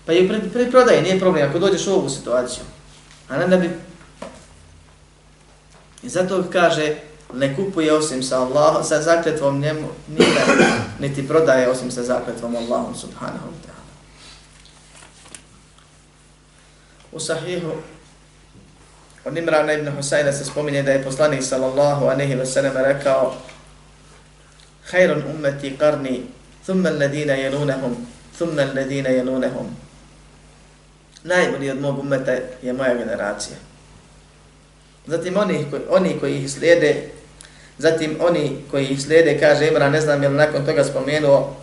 Pa 0.07 0.13
i 0.13 0.29
pri, 0.29 0.41
pri 0.53 0.71
prodaje 0.71 1.03
nije 1.03 1.21
problem 1.21 1.49
ako 1.49 1.59
dođeš 1.59 1.87
u 1.87 1.93
ovu 1.93 2.09
situaciju. 2.09 2.65
A 3.29 3.39
ne 3.39 3.47
da 3.47 3.57
bi 3.57 3.71
I 6.07 6.09
zato 6.09 6.45
kaže, 6.53 6.95
ne 7.35 7.57
kupuje 7.57 7.93
osim 7.93 8.23
sa 8.23 8.41
Allahom, 8.41 8.85
sa 8.85 9.03
zakletvom 9.03 9.61
njemu, 9.61 9.89
nime, 10.09 10.41
niti 11.01 11.29
prodaje 11.29 11.69
osim 11.69 11.91
sa 11.91 12.03
zakletvom 12.03 12.57
Allahom 12.57 12.95
subhanahu 12.95 13.47
wa 13.51 13.59
ta'ala. 13.67 13.87
U 17.13 17.21
sahihu 17.21 17.73
od 19.25 19.37
Imrana 19.37 19.73
ibn 19.73 19.91
Husayna 19.97 20.33
se 20.33 20.45
spominje 20.45 20.83
da 20.83 20.93
je 20.93 21.05
poslanik 21.05 21.43
sallallahu 21.43 22.07
anehi 22.07 22.35
wa 22.35 22.47
sallam 22.47 22.77
rekao 22.77 23.35
Hayrun 24.93 25.23
ummeti 25.35 25.77
qarni, 25.79 26.23
thumma 26.67 26.89
alladina 26.89 27.33
jelunahum, 27.33 28.07
thumma 28.39 28.63
alladina 28.63 29.09
jelunahum. 29.09 29.86
Najbolji 31.27 31.71
od 31.71 31.81
mog 31.81 31.99
umeta 31.99 32.33
je 32.63 32.73
moja 32.73 32.95
generacija. 32.95 33.57
Zatim 35.07 35.37
oni 35.37 35.67
koji, 35.71 35.83
oni 35.91 36.17
koji 36.21 36.37
ih 36.37 36.51
slijede, 36.51 37.09
zatim 37.79 38.17
oni 38.21 38.57
koji 38.71 38.87
ih 38.87 39.03
slijede, 39.03 39.41
kaže 39.41 39.69
Imran, 39.69 39.93
ne 39.93 40.01
znam 40.01 40.23
je 40.23 40.29
li 40.29 40.37
nakon 40.37 40.67
toga 40.67 40.85
spomenuo 40.85 41.57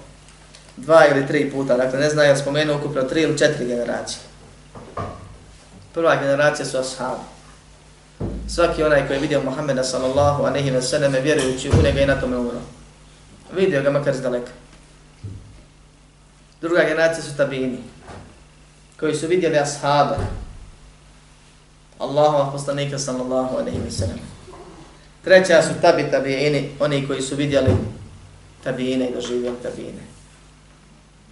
dva 0.77 1.05
ili 1.07 1.27
tri 1.27 1.51
puta, 1.51 1.77
dakle 1.77 1.99
ne 1.99 2.09
znam 2.09 2.25
je 2.25 2.33
li 2.33 2.39
spomenuo 2.39 2.77
ukupno 2.77 3.01
tri 3.01 3.21
ili 3.21 3.37
četiri 3.37 3.65
generacije. 3.65 4.19
Prva 5.93 6.15
generacija 6.15 6.65
su 6.65 6.77
ashabi. 6.77 7.23
Svaki 8.47 8.83
onaj 8.83 9.07
koji 9.07 9.17
je 9.17 9.21
vidio 9.21 9.41
Muhammeda 9.43 9.83
sallallahu 9.83 10.45
a 10.45 10.49
nehi 10.49 10.71
veseleme 10.71 11.21
vjerujući 11.21 11.69
u 11.69 11.83
njega 11.83 12.01
i 12.01 12.05
na 12.05 12.19
tome 12.19 12.37
umro. 12.37 12.59
Vidio 13.55 13.81
ga 13.81 13.91
makar 13.91 14.15
zdaleka. 14.15 14.51
Druga 16.61 16.83
generacija 16.83 17.23
su 17.23 17.37
tabini, 17.37 17.77
koji 18.99 19.15
su 19.15 19.27
vidjeli 19.27 19.57
ashabe, 19.57 20.15
Allahova 21.99 22.51
poslanika 22.51 22.99
sallallahu 22.99 23.57
alaihi 23.57 23.79
wa 23.79 23.91
sallam. 23.91 24.19
Treća 25.23 25.61
su 25.61 25.81
tabi 25.81 26.11
tabiini, 26.11 26.69
oni 26.79 27.07
koji 27.07 27.21
su 27.21 27.35
vidjeli 27.35 27.71
tabiine 28.63 29.09
i 29.09 29.13
doživjeli 29.13 29.55
tabiine. 29.63 30.03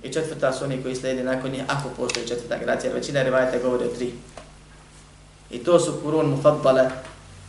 I 0.04 0.14
četvrta 0.14 0.54
su 0.54 0.64
oni 0.64 0.84
koji 0.84 0.96
slijedi 0.96 1.24
nakon 1.24 1.52
njih, 1.52 1.64
ako 1.68 1.90
postoji 1.98 2.28
četvrta 2.28 2.58
generacija, 2.58 2.94
većina 2.94 3.24
rivajata 3.24 3.58
govori 3.64 3.86
o 3.86 3.96
tri. 3.96 4.14
I 5.52 5.58
to 5.58 5.80
su 5.80 6.00
kurun 6.04 6.26
mufabbale, 6.26 6.90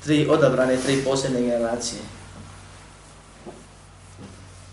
tri 0.04 0.26
odabrane, 0.30 0.76
tri 0.76 1.04
posljedne 1.04 1.40
generacije. 1.40 2.00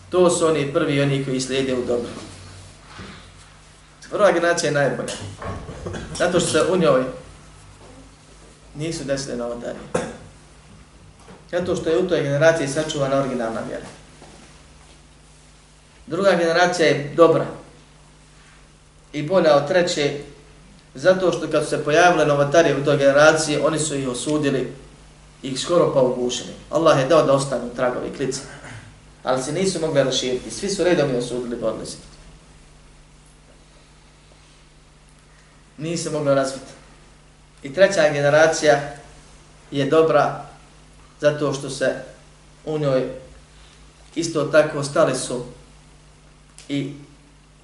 To 0.09 0.29
su 0.29 0.47
oni 0.47 0.73
prvi, 0.73 1.01
oni 1.01 1.25
koji 1.25 1.41
slijede 1.41 1.73
u 1.73 1.85
dobro. 1.85 2.09
Prva 4.09 4.31
generacija 4.31 4.67
je 4.67 4.73
najbolja. 4.73 5.13
Zato 6.17 6.39
što 6.39 6.49
se 6.49 6.71
u 6.71 6.77
njoj 6.77 7.03
nisu 8.75 9.03
desile 9.03 9.37
novotarije. 9.37 9.83
Zato 11.51 11.75
što 11.75 11.89
je 11.89 11.99
u 11.99 12.07
toj 12.07 12.21
generaciji 12.21 12.67
sačuvana 12.67 13.19
originalna 13.19 13.61
vjera. 13.67 13.85
Druga 16.07 16.31
generacija 16.31 16.87
je 16.87 17.13
dobra 17.15 17.45
i 19.13 19.23
bolja 19.23 19.55
od 19.55 19.67
treće, 19.67 20.17
zato 20.95 21.31
što 21.31 21.47
kad 21.51 21.63
su 21.63 21.69
se 21.69 21.83
pojavile 21.83 22.25
novotarije 22.25 22.81
u 22.81 22.85
toj 22.85 22.97
generaciji, 22.97 23.57
oni 23.57 23.79
su 23.79 23.95
ih 23.95 24.09
osudili 24.09 24.73
i 25.43 25.47
ih 25.47 25.59
skoro 25.59 25.93
pa 25.93 26.01
ugušili. 26.01 26.53
Allah 26.69 26.99
je 26.99 27.07
dao 27.07 27.25
da 27.25 27.33
ostanu 27.33 27.75
tragovi 27.75 28.13
klice, 28.17 28.41
ali 29.23 29.43
se 29.43 29.51
nisu 29.51 29.79
mogli 29.81 30.03
raširiti. 30.03 30.51
Svi 30.51 30.69
su 30.69 30.83
redom 30.83 31.11
i 31.13 31.17
osudili 31.17 31.55
borili 31.55 31.85
se. 31.85 31.97
Nije 35.79 35.97
se 35.97 36.09
moglo 36.09 36.35
razviti. 36.35 36.71
I 37.63 37.73
treća 37.73 38.13
generacija 38.13 38.81
je 39.71 39.85
dobra 39.85 40.45
zato 41.21 41.53
što 41.53 41.69
se 41.69 41.95
u 42.65 42.79
njoj 42.79 43.09
isto 44.15 44.43
tako 44.43 44.83
stali 44.83 45.15
su 45.15 45.45
i 46.69 46.93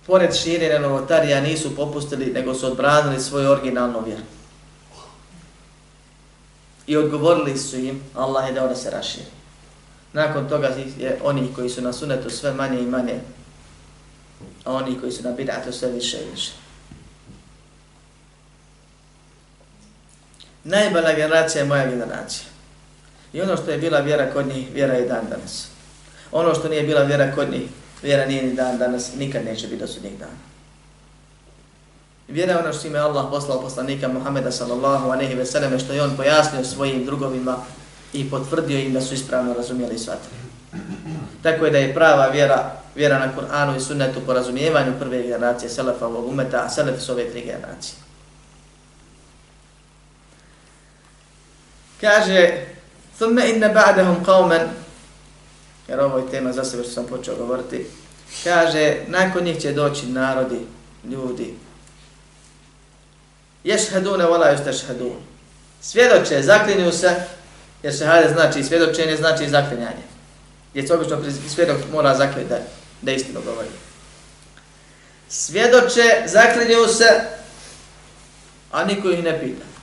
pored 0.08 0.36
širenja 0.36 0.80
novotarija 0.80 1.42
nisu 1.42 1.76
popustili 1.76 2.26
nego 2.26 2.54
su 2.54 2.68
odbranili 2.68 3.22
svoju 3.22 3.52
originalnu 3.52 4.02
vjeru. 4.06 4.22
I 6.88 6.98
odgovorili 6.98 7.58
su 7.58 7.78
im, 7.78 8.04
Allah 8.14 8.48
je 8.48 8.54
dao 8.54 8.68
da 8.68 8.76
se 8.76 8.92
raširi. 8.92 9.26
Nakon 10.14 10.50
toga 10.50 10.68
je 10.98 11.20
oni 11.24 11.54
koji 11.56 11.70
su 11.70 11.82
na 11.82 11.94
sunetu 11.94 12.30
sve 12.30 12.54
manje 12.54 12.80
i 12.80 12.86
manje, 12.86 13.20
a 14.64 14.74
oni 14.74 15.00
koji 15.00 15.12
su 15.12 15.24
na 15.24 15.32
bidatu 15.32 15.72
sve 15.72 15.92
više 15.92 16.18
i 16.18 16.32
više. 16.32 16.52
Najbolja 20.66 21.14
generacija 21.14 21.62
je 21.62 21.68
moja 21.68 21.90
generacija. 21.90 22.48
I 23.34 23.42
ono 23.42 23.58
što 23.58 23.72
je 23.72 23.78
bila 23.78 24.00
vjera 24.00 24.32
kod 24.34 24.48
njih, 24.48 24.68
vjera 24.74 24.94
je 24.94 25.08
dan 25.08 25.26
danas. 25.30 25.68
Ono 26.32 26.56
što 26.56 26.70
nije 26.70 26.84
bila 26.84 27.04
vjera 27.04 27.32
kod 27.36 27.52
njih, 27.52 27.70
vjera 28.04 28.26
nije 28.26 28.44
ni 28.44 28.54
dan 28.54 28.78
danas, 28.78 29.12
nikad 29.18 29.46
neće 29.46 29.68
biti 29.68 29.80
do 29.80 29.88
sudnjeg 29.88 30.14
dana. 30.18 30.38
Vjera 32.28 32.52
je 32.52 32.60
ono 32.60 32.74
što 32.74 32.88
ime 32.88 33.00
Allah 33.00 33.26
poslao 33.32 33.62
poslanika 33.62 34.08
Muhammeda 34.08 34.52
sallallahu 34.52 35.10
a 35.10 35.16
nehi 35.16 35.36
veseleme, 35.36 35.80
što 35.80 35.94
je 35.94 36.04
on 36.04 36.18
pojasnio 36.18 36.64
svojim 36.64 37.06
drugovima 37.06 37.58
i 38.14 38.30
potvrdio 38.30 38.80
im 38.80 38.94
da 38.94 39.02
su 39.02 39.14
ispravno 39.14 39.54
razumijeli 39.54 40.00
shvatili. 40.00 40.36
Tako 41.44 41.66
je 41.66 41.72
da 41.72 41.78
je 41.78 41.94
prava 41.94 42.28
vjera, 42.28 42.72
vjera 42.96 43.20
na 43.20 43.32
Kur'anu 43.36 43.78
i 43.78 43.80
sunnetu 43.80 44.20
po 44.26 44.34
razumijevanju 44.34 45.00
prve 45.00 45.24
generacije 45.24 45.70
Selefa 45.70 46.08
ovog 46.08 46.28
umeta, 46.28 46.64
a 46.66 46.70
Selef 46.70 47.02
su 47.02 47.12
ove 47.12 47.32
tri 47.32 47.42
generacije. 47.42 48.05
Kaže, 52.02 52.66
thumme 53.18 53.50
inne 53.50 53.70
ba'dahum 53.70 54.26
qawman, 54.26 54.68
jer 55.88 56.00
ovo 56.00 56.18
je 56.18 56.32
tema 56.32 56.52
za 56.52 56.64
sebe 56.64 56.84
što 56.84 56.92
sam 56.92 57.06
počeo 57.06 57.36
govoriti, 57.36 57.86
kaže, 58.44 58.98
nakon 59.08 59.44
njih 59.44 59.62
će 59.62 59.74
doći 59.74 60.06
narodi, 60.08 60.60
ljudi, 61.12 61.54
jeshadune 63.64 64.26
vola 64.26 64.48
jeshadune, 64.48 65.22
svjedoče, 65.82 66.42
zaklinju 66.42 66.92
se, 66.92 67.16
jer 67.84 67.98
šehade 67.98 68.30
znači 68.30 68.64
svjedočenje, 68.64 69.16
znači 69.18 69.50
zaklinjanje. 69.50 70.06
Jer 70.74 70.88
se 70.88 70.94
obično 70.94 71.18
svjedok 71.56 71.78
mora 71.92 72.16
zaklinjati 72.16 72.50
da, 72.50 72.60
da 73.02 73.12
istinu 73.12 73.42
govori. 73.46 73.68
Svjedoče, 75.30 76.24
zaklinju 76.26 76.88
se, 76.88 77.22
a 78.72 78.86
niko 78.86 79.10
ih 79.10 79.24
ne 79.24 79.40
pita 79.40 79.75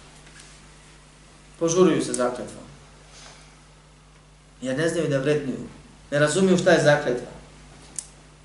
požuruju 1.62 2.02
se 2.02 2.12
zakletvom. 2.12 2.64
Jer 4.62 4.78
ne 4.78 4.88
znaju 4.88 5.08
da 5.08 5.18
vrednuju. 5.18 5.68
Ne 6.10 6.18
razumiju 6.18 6.58
šta 6.58 6.70
je 6.70 6.82
zakletva. 6.82 7.30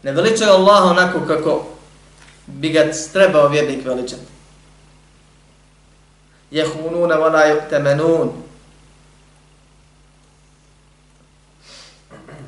Ne 0.04 0.12
veličaju 0.12 0.52
Allah 0.52 0.92
onako 0.92 1.26
kako 1.28 1.68
bi 2.48 2.70
ga 2.70 2.92
trebao 3.14 3.48
vjernik 3.48 3.86
veličati. 3.86 4.22
Jehununa 6.52 7.16
vala 7.16 7.42
yuktemenun. 7.48 8.30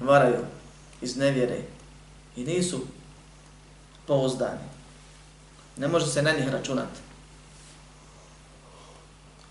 Varaju 0.01 0.45
iz 1.01 1.17
nevjere. 1.17 1.61
I 2.36 2.43
nisu 2.43 2.86
pouzdani. 4.07 4.70
Ne 5.78 5.88
može 5.88 6.07
se 6.07 6.22
na 6.22 6.32
njih 6.32 6.49
računati. 6.49 7.09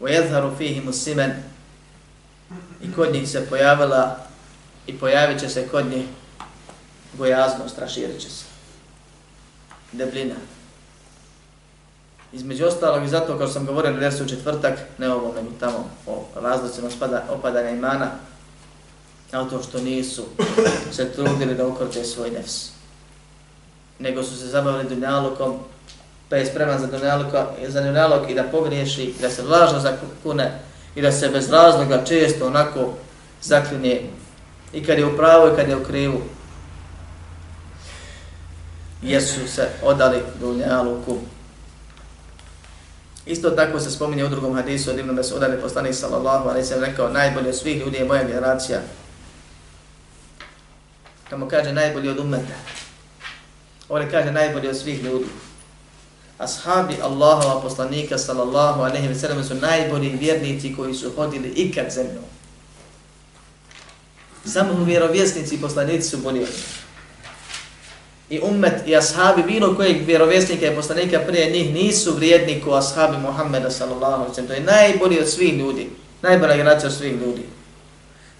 وَيَذْهَرُ 0.01 0.55
فِيهِمُ 0.57 0.87
السِّمَنِ 0.87 1.31
I 2.81 2.93
kod 2.95 3.13
njih 3.13 3.29
se 3.29 3.45
pojavila 3.49 4.17
i 4.87 4.97
pojavit 4.97 5.39
će 5.39 5.49
se 5.49 5.67
kod 5.67 5.85
njih 5.85 6.05
gojaznost, 7.13 7.77
raširit 7.77 8.21
će 8.21 8.29
se. 8.29 8.45
Debljina. 9.91 10.35
Između 12.33 12.65
ostalog 12.65 13.03
i 13.03 13.09
zato 13.09 13.37
kao 13.37 13.47
sam 13.47 13.65
govorio 13.65 13.91
na 13.91 13.99
versu 13.99 14.29
četvrtak, 14.29 14.79
ne 14.97 15.13
ovo, 15.13 15.33
nego 15.35 15.49
tamo 15.59 15.89
o 16.07 16.25
razlocima 16.35 16.89
spada, 16.89 17.25
opadanja 17.29 17.69
imana, 17.69 18.11
a 19.31 19.49
to 19.49 19.63
što 19.63 19.81
nisu 19.81 20.25
se 20.91 21.11
trudili 21.11 21.55
da 21.55 21.67
ukorče 21.67 22.03
svoj 22.03 22.29
nefs. 22.31 22.69
Nego 23.99 24.23
su 24.23 24.37
se 24.37 24.47
zabavili 24.47 24.89
dunjalukom, 24.89 25.59
pa 26.28 26.36
je 26.36 26.46
spreman 26.46 26.78
za 26.78 26.86
dunjaluka, 26.86 27.46
za 27.68 27.80
dunjaluk 27.80 28.30
i 28.30 28.34
da 28.34 28.42
pogriješi, 28.42 29.02
i 29.02 29.14
da 29.22 29.30
se 29.30 29.42
vlažno 29.42 29.80
zakune 29.80 30.58
i 30.94 31.02
da 31.02 31.12
se 31.12 31.28
bez 31.28 31.50
razloga 31.50 32.04
često 32.04 32.46
onako 32.46 32.92
zaklinje 33.42 34.02
i 34.72 34.84
kad 34.84 34.98
je 34.98 35.06
u 35.06 35.16
pravu 35.16 35.52
i 35.52 35.56
kad 35.56 35.68
je 35.68 35.76
u 35.76 35.84
krivu. 35.84 36.20
Jesu 39.02 39.48
se 39.48 39.68
odali 39.82 40.22
dunjaluku. 40.40 41.16
Isto 43.26 43.50
tako 43.50 43.80
se 43.80 43.90
spominje 43.90 44.24
u 44.24 44.28
drugom 44.28 44.54
hadisu 44.54 44.90
od 44.90 44.98
Ibn 44.98 45.10
Mesuda, 45.10 45.48
ne 45.48 45.60
poslanik 45.60 45.94
sallallahu 45.94 46.48
alaihi 46.48 46.66
sallam 46.66 46.84
rekao 46.84 47.08
najbolji 47.08 47.48
od 47.48 47.56
svih 47.56 47.80
ljudi 47.80 47.96
je 47.96 48.04
moja 48.04 48.24
generacija. 48.24 48.80
Tamo 51.30 51.48
kaže 51.48 51.72
najbolji 51.72 52.08
od 52.08 52.18
umeta. 52.18 52.54
Ovdje 53.88 54.10
kaže 54.10 54.32
najbolji 54.32 54.68
od 54.68 54.76
svih 54.76 55.04
ljudi 55.04 55.26
ashabi 56.38 56.94
Allahova 57.02 57.60
poslanika 57.60 58.18
sallallahu 58.18 58.82
alejhi 58.82 59.08
ve 59.08 59.14
sellem 59.14 59.44
su 59.44 59.54
najbolji 59.54 60.16
vjernici 60.20 60.74
koji 60.76 60.94
su 60.94 61.10
hodili 61.16 61.48
ikad 61.48 61.90
zemljom. 61.90 62.24
Samo 64.44 64.84
vjerovjesnici 64.84 65.54
i 65.54 65.60
poslanici 65.60 66.08
su 66.08 66.18
bolji 66.18 66.42
od 66.42 66.48
I 68.30 68.40
ummet 68.40 68.86
i 68.86 68.96
ashabi 68.96 69.42
bilo 69.42 69.74
kojeg 69.76 70.06
vjerovjesnika 70.06 70.66
i 70.66 70.76
poslanika 70.76 71.20
prije 71.26 71.50
njih 71.50 71.74
nisu 71.74 72.14
vrijedni 72.14 72.60
ko 72.60 72.74
ashabi 72.74 73.16
Muhammeda 73.16 73.70
sallallahu 73.70 74.12
alejhi 74.14 74.28
ve 74.28 74.34
sellem. 74.34 74.48
To 74.48 74.54
je 74.54 74.78
najbolji 74.78 75.20
od 75.20 75.28
svih 75.28 75.58
ljudi, 75.58 75.90
najbolja 76.22 76.56
generacija 76.56 76.88
od 76.88 76.96
svih 76.96 77.12
ljudi. 77.12 77.42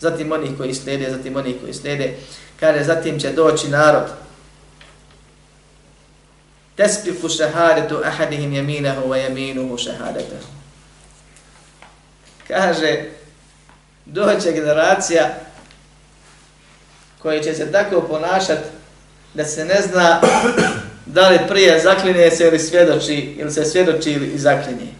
Zatim 0.01 0.33
oni 0.33 0.57
koji 0.57 0.75
slijede, 0.75 1.11
zatim 1.11 1.37
oni 1.37 1.57
koji 1.61 1.75
slijede, 1.75 2.15
kaže 2.61 2.85
zatim 2.85 3.21
će 3.21 3.33
doći 3.33 3.69
narod 3.69 4.05
tesbiku 6.79 7.29
šehadetu 7.29 7.99
ahadihim 8.05 8.53
jeminahu 8.53 9.09
wa 9.11 9.17
jeminuhu 9.17 9.79
šehadetahu. 9.79 10.47
Kaže, 12.49 13.05
doće 14.07 14.53
generacija 14.53 15.35
koji 17.23 17.43
će 17.43 17.55
se 17.55 17.73
tako 17.73 18.01
ponašat 18.01 18.59
da 19.35 19.45
se 19.45 19.65
ne 19.65 19.83
zna 19.83 20.21
da 21.07 21.29
li 21.29 21.39
prije 21.49 21.81
zaklinje 21.81 22.31
se 22.31 22.47
ili 22.47 22.59
svjedoči, 22.59 23.15
ili 23.15 23.51
se 23.51 23.65
svjedoči 23.65 24.11
ili 24.11 24.39
zaklinje. 24.39 24.93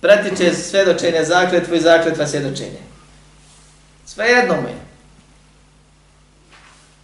Pratiće 0.00 0.54
svjedočenje 0.54 1.24
zakletvu 1.24 1.74
i 1.74 1.80
zakletva 1.80 2.26
svjedočenje. 2.26 2.80
Sve 4.06 4.26
jedno 4.26 4.60
mu 4.60 4.68
je. 4.68 4.85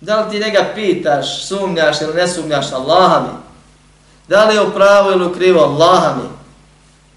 Da 0.02 0.20
li 0.20 0.30
ti 0.30 0.44
njega 0.44 0.70
pitaš, 0.74 1.46
sumnjaš 1.46 2.00
ili 2.00 2.14
ne 2.14 2.28
sumnjaš, 2.28 2.72
Allaha 2.72 3.20
mi. 3.20 3.38
Da 4.28 4.44
li 4.44 4.54
je 4.54 4.62
u 4.62 4.72
pravu 4.72 5.12
ili 5.12 5.26
u 5.26 5.32
krivo, 5.32 5.60
Allaha 5.60 6.14
mi. 6.16 6.28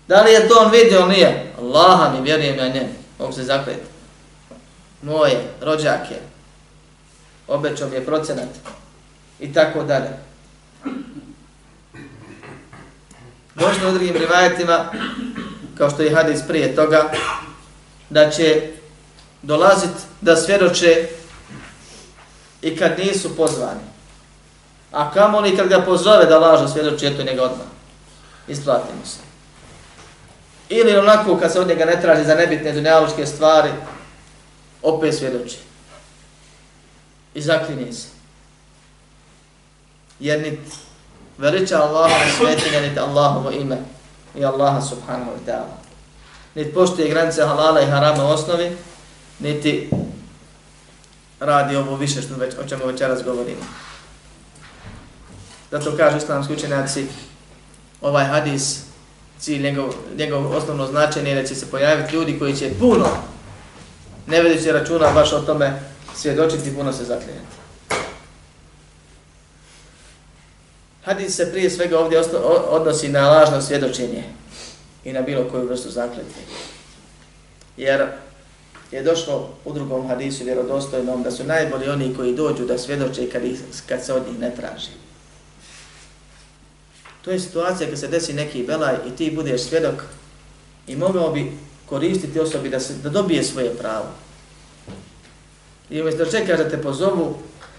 Da 0.07 0.21
li 0.21 0.31
je 0.31 0.47
to 0.47 0.59
on 0.59 0.71
vidio 0.71 0.99
ili 0.99 1.09
nije, 1.09 1.53
Allaha 1.59 2.11
mi, 2.11 2.21
vjerujem 2.21 2.57
ja 2.57 2.67
njemu. 2.67 2.89
mogu 3.19 3.33
se 3.33 3.43
zakleti. 3.43 3.86
Moje, 5.01 5.47
rođake, 5.61 6.15
obećao 7.47 7.89
mi 7.89 7.95
je 7.95 8.05
procenat 8.05 8.49
i 9.39 9.53
tako 9.53 9.83
dalje. 9.83 10.09
Možda 13.55 13.88
u 13.88 13.91
drugim 13.91 14.15
rivajetima, 14.15 14.86
kao 15.77 15.89
što 15.89 16.03
je 16.03 16.15
hadis 16.15 16.39
prije 16.47 16.75
toga, 16.75 17.11
da 18.09 18.29
će 18.29 18.71
dolazit 19.41 19.91
da 20.21 20.36
svjedoče 20.36 21.07
i 22.66 22.78
kad 22.78 22.99
nisu 22.99 23.36
pozvani. 23.36 23.86
A 24.91 25.11
kamo 25.11 25.39
li 25.39 25.57
kad 25.57 25.68
ga 25.68 25.82
pozove 25.82 26.26
da 26.26 26.39
lažno 26.39 26.68
svjedoči, 26.68 27.05
eto 27.05 27.24
njega 27.24 27.43
odmah. 27.43 27.68
Isplatimo 28.47 29.05
se. 29.05 29.20
Ili 30.70 30.97
onako 30.97 31.38
kad 31.38 31.51
se 31.51 31.59
od 31.59 31.68
njega 31.68 31.86
ne 31.86 32.01
traži 32.01 32.24
za 32.24 32.36
nebitne 32.36 32.72
dunjaločke 32.72 33.26
stvari, 33.26 33.70
opet 34.82 35.16
svjedoči. 35.16 35.57
I 37.34 37.41
zaklinje 37.41 37.93
se. 37.93 38.07
Jer 40.20 40.41
nit 40.41 40.59
veliča 41.38 41.82
Allaha 41.82 42.26
na 42.26 42.32
svetinja, 42.38 42.82
niti 42.82 42.99
Allahovo 42.99 43.51
ime 43.51 43.78
i 44.36 44.45
Allaha 44.45 44.82
subhanahu 44.82 45.32
wa 45.32 45.51
ta'ala. 45.51 45.76
Niti 46.55 46.74
poštuje 46.74 47.09
granice 47.09 47.43
halala 47.43 47.82
i 47.82 47.86
harama 47.86 48.26
u 48.26 48.28
osnovi, 48.28 48.78
niti 49.39 49.89
radi 51.39 51.75
ovo 51.75 51.95
više 51.95 52.21
što 52.21 52.36
već, 52.36 52.53
o 52.65 52.67
čemu 52.67 52.86
večeras 52.86 53.23
govorimo. 53.23 53.65
Zato 55.71 55.97
kažu 55.97 56.17
islamski 56.17 56.53
učenjaci, 56.53 57.05
ovaj 58.01 58.25
hadis, 58.25 58.79
cilj 59.39 59.63
njegov, 59.63 59.93
njegov 60.17 60.57
osnovno 60.57 60.88
značenje 60.88 61.29
je 61.29 61.41
da 61.41 61.47
će 61.47 61.55
se 61.55 61.71
pojaviti 61.71 62.15
ljudi 62.15 62.39
koji 62.39 62.55
će 62.55 62.71
puno, 62.79 63.07
ne 64.27 64.41
vedeći 64.41 64.71
računa 64.71 65.11
baš 65.11 65.33
o 65.33 65.39
tome, 65.39 65.79
svjedočiti 66.15 66.75
puno 66.75 66.93
se 66.93 67.03
zaklinjati. 67.03 67.55
Hadis 71.05 71.36
se 71.36 71.51
prije 71.51 71.69
svega 71.69 71.99
ovdje 71.99 72.21
odnosi 72.69 73.09
na 73.09 73.29
lažno 73.29 73.61
svjedočenje 73.61 74.23
i 75.03 75.13
na 75.13 75.21
bilo 75.21 75.49
koju 75.49 75.67
vrstu 75.67 75.89
zakletve. 75.89 76.41
Jer 77.77 78.07
je 78.96 79.04
došlo 79.04 79.50
u 79.66 79.74
drugom 79.74 80.08
hadisu 80.08 80.43
vjerodostojnom 80.43 81.24
da 81.24 81.32
su 81.32 81.43
najbolji 81.43 81.89
oni 81.89 82.16
koji 82.16 82.36
dođu 82.36 82.66
da 82.66 82.78
svjedoče 82.78 83.30
kad, 83.30 83.43
ih, 83.43 83.60
kad 83.89 84.06
se 84.06 84.14
od 84.14 84.24
njih 84.28 84.39
ne 84.39 84.56
traži. 84.56 84.91
To 87.22 87.32
je 87.32 87.39
situacija 87.39 87.89
kad 87.89 88.00
se 88.00 88.08
desi 88.08 88.34
neki 88.34 88.64
belaj 88.64 88.96
i 89.08 89.16
ti 89.16 89.32
budeš 89.36 89.62
svjedok 89.62 90.04
i 90.88 90.96
mogao 90.96 91.32
bi 91.32 91.52
koristiti 91.86 92.39
osobi 92.39 92.70
da, 92.70 92.80
se, 92.80 92.93
da 93.04 93.10
dobije 93.10 93.43
svoje 93.43 93.76
pravo. 93.76 94.06
I 95.89 96.02
umjesto 96.02 96.26
da 96.26 96.32
čekaš 96.32 96.58
da 96.58 96.70
te 96.70 96.82
pozovu, 96.82 97.38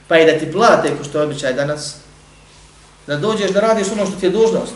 pa 0.09 0.19
i 0.19 0.27
da 0.27 0.39
ti 0.39 0.53
plate, 0.53 0.97
ko 0.99 1.05
što 1.05 1.19
je 1.19 1.25
običaj 1.25 1.53
danas, 1.53 1.97
da 3.07 3.17
dođeš 3.17 3.51
da 3.51 3.61
radiš 3.61 3.87
ono 3.93 4.07
što 4.07 4.21
ti 4.21 4.27
je 4.27 4.31
dužnost, 4.31 4.75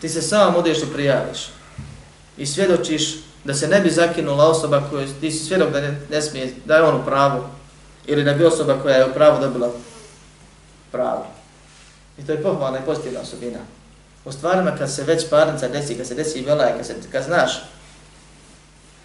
ti 0.00 0.08
se 0.08 0.22
sam 0.22 0.56
odeš 0.56 0.78
i 0.78 0.92
prijaviš 0.92 1.48
i 2.36 2.46
svjedočiš 2.46 3.14
da 3.48 3.54
se 3.54 3.68
ne 3.68 3.80
bi 3.80 3.90
zakinula 3.90 4.48
osoba 4.48 4.82
koja 4.90 5.06
ti 5.20 5.30
si 5.30 5.44
svjedok 5.44 5.70
da 5.72 5.80
ne, 5.80 6.00
ne 6.10 6.22
smije, 6.22 6.54
da 6.64 6.76
je 6.76 6.82
on 6.82 7.00
u 7.00 7.04
pravu, 7.04 7.44
ili 8.06 8.24
da 8.24 8.32
bi 8.32 8.44
osoba 8.44 8.78
koja 8.82 8.96
je 8.96 9.06
u 9.06 9.14
pravu 9.14 9.40
dobila 9.40 9.70
pravo. 10.92 11.26
I 12.18 12.26
to 12.26 12.32
je 12.32 12.42
pohvalna 12.42 12.78
i 12.78 12.84
pozitivna 12.86 13.20
osobina. 13.20 13.58
U 14.24 14.32
stvarima 14.32 14.76
kad 14.78 14.94
se 14.94 15.04
već 15.04 15.30
parnica 15.30 15.68
desi, 15.68 15.94
kad 15.94 16.06
se 16.06 16.14
desi 16.14 16.44
velaj, 16.44 16.76
kad, 16.76 16.86
se, 16.86 16.94
kad 17.12 17.24
znaš, 17.24 17.62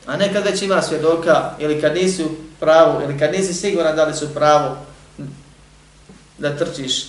a 0.06 0.18
ne 0.18 0.34
kad 0.34 0.44
već 0.44 0.62
ima 0.62 0.82
svjedoka, 0.82 1.52
ili 1.60 1.82
kad 1.82 1.94
nisi 1.94 2.24
u 2.24 2.30
pravu, 2.60 3.02
ili 3.04 3.20
kad 3.20 3.32
nisi 3.32 3.54
siguran 3.54 3.96
da 3.96 4.06
li 4.06 4.14
su 4.14 4.26
u 4.26 4.34
pravu, 4.34 4.76
da 6.38 6.58
trčiš 6.58 7.06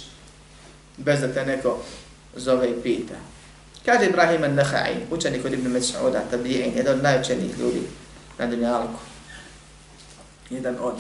bez 0.96 1.20
da 1.20 1.32
te 1.32 1.46
neko 1.46 1.78
zove 2.36 2.70
i 2.70 2.82
pita. 2.82 3.33
Kaže 3.84 4.06
Ibrahim 4.06 4.42
al-Nakhai, 4.42 4.94
učenik 5.10 5.44
od 5.44 5.52
Ibn 5.52 5.72
Mas'uda, 5.76 6.20
tabi'in, 6.32 6.76
jedan 6.76 6.94
od 6.94 7.02
najučenijih 7.02 7.58
ljudi 7.58 7.82
na 8.38 8.46
Dunjalku. 8.46 9.00
Jedan 10.50 10.76
od. 10.80 10.94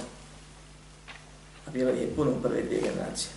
A 1.66 1.70
bilo 1.70 1.90
je 1.90 2.14
puno 2.16 2.32
prve 2.42 2.62
dvije 2.62 2.80
generacije. 2.80 3.30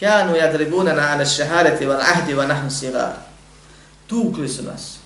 Kanu 0.00 0.36
jadribunana 0.36 1.02
ala 1.12 1.24
šahadeti 1.24 1.86
wal 1.86 2.00
ahdi 2.00 2.34
wa 2.34 2.46
nahnu 2.46 2.70
sigar. 2.70 3.12
Tukli 4.06 4.48
su 4.48 4.62
nas. 4.62 5.02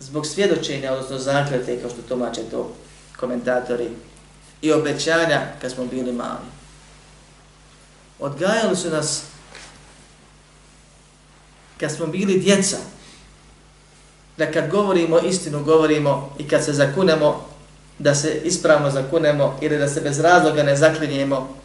zbog 0.00 0.26
svjedočenja, 0.26 0.92
odnosno 0.92 1.18
zaklete, 1.18 1.80
kao 1.80 1.90
što 1.90 2.02
tumače 2.02 2.42
to 2.50 2.72
komentatori, 3.16 3.88
i 4.62 4.72
obećanja 4.72 5.40
kad 5.60 5.72
smo 5.72 5.86
bili 5.86 6.12
mali. 6.12 6.48
Odgajali 8.18 8.76
su 8.76 8.90
nas 8.90 9.22
kad 11.80 11.92
smo 11.92 12.06
bili 12.06 12.38
djeca, 12.38 12.76
da 14.38 14.52
kad 14.52 14.70
govorimo 14.70 15.18
istinu, 15.18 15.64
govorimo 15.64 16.34
i 16.38 16.48
kad 16.48 16.64
se 16.64 16.72
zakunemo, 16.72 17.46
da 17.98 18.14
se 18.14 18.40
ispravno 18.44 18.90
zakunemo 18.90 19.58
ili 19.60 19.78
da 19.78 19.88
se 19.88 20.00
bez 20.00 20.20
razloga 20.20 20.62
ne 20.62 20.76
zaklinjemo 20.76 21.56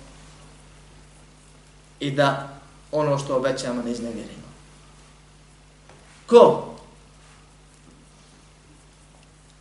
i 1.99 2.11
da 2.11 2.59
ono 2.91 3.17
što 3.17 3.35
obećamo 3.35 3.81
ne 3.81 3.91
iznevjerimo. 3.91 4.49
Ko? 6.27 6.65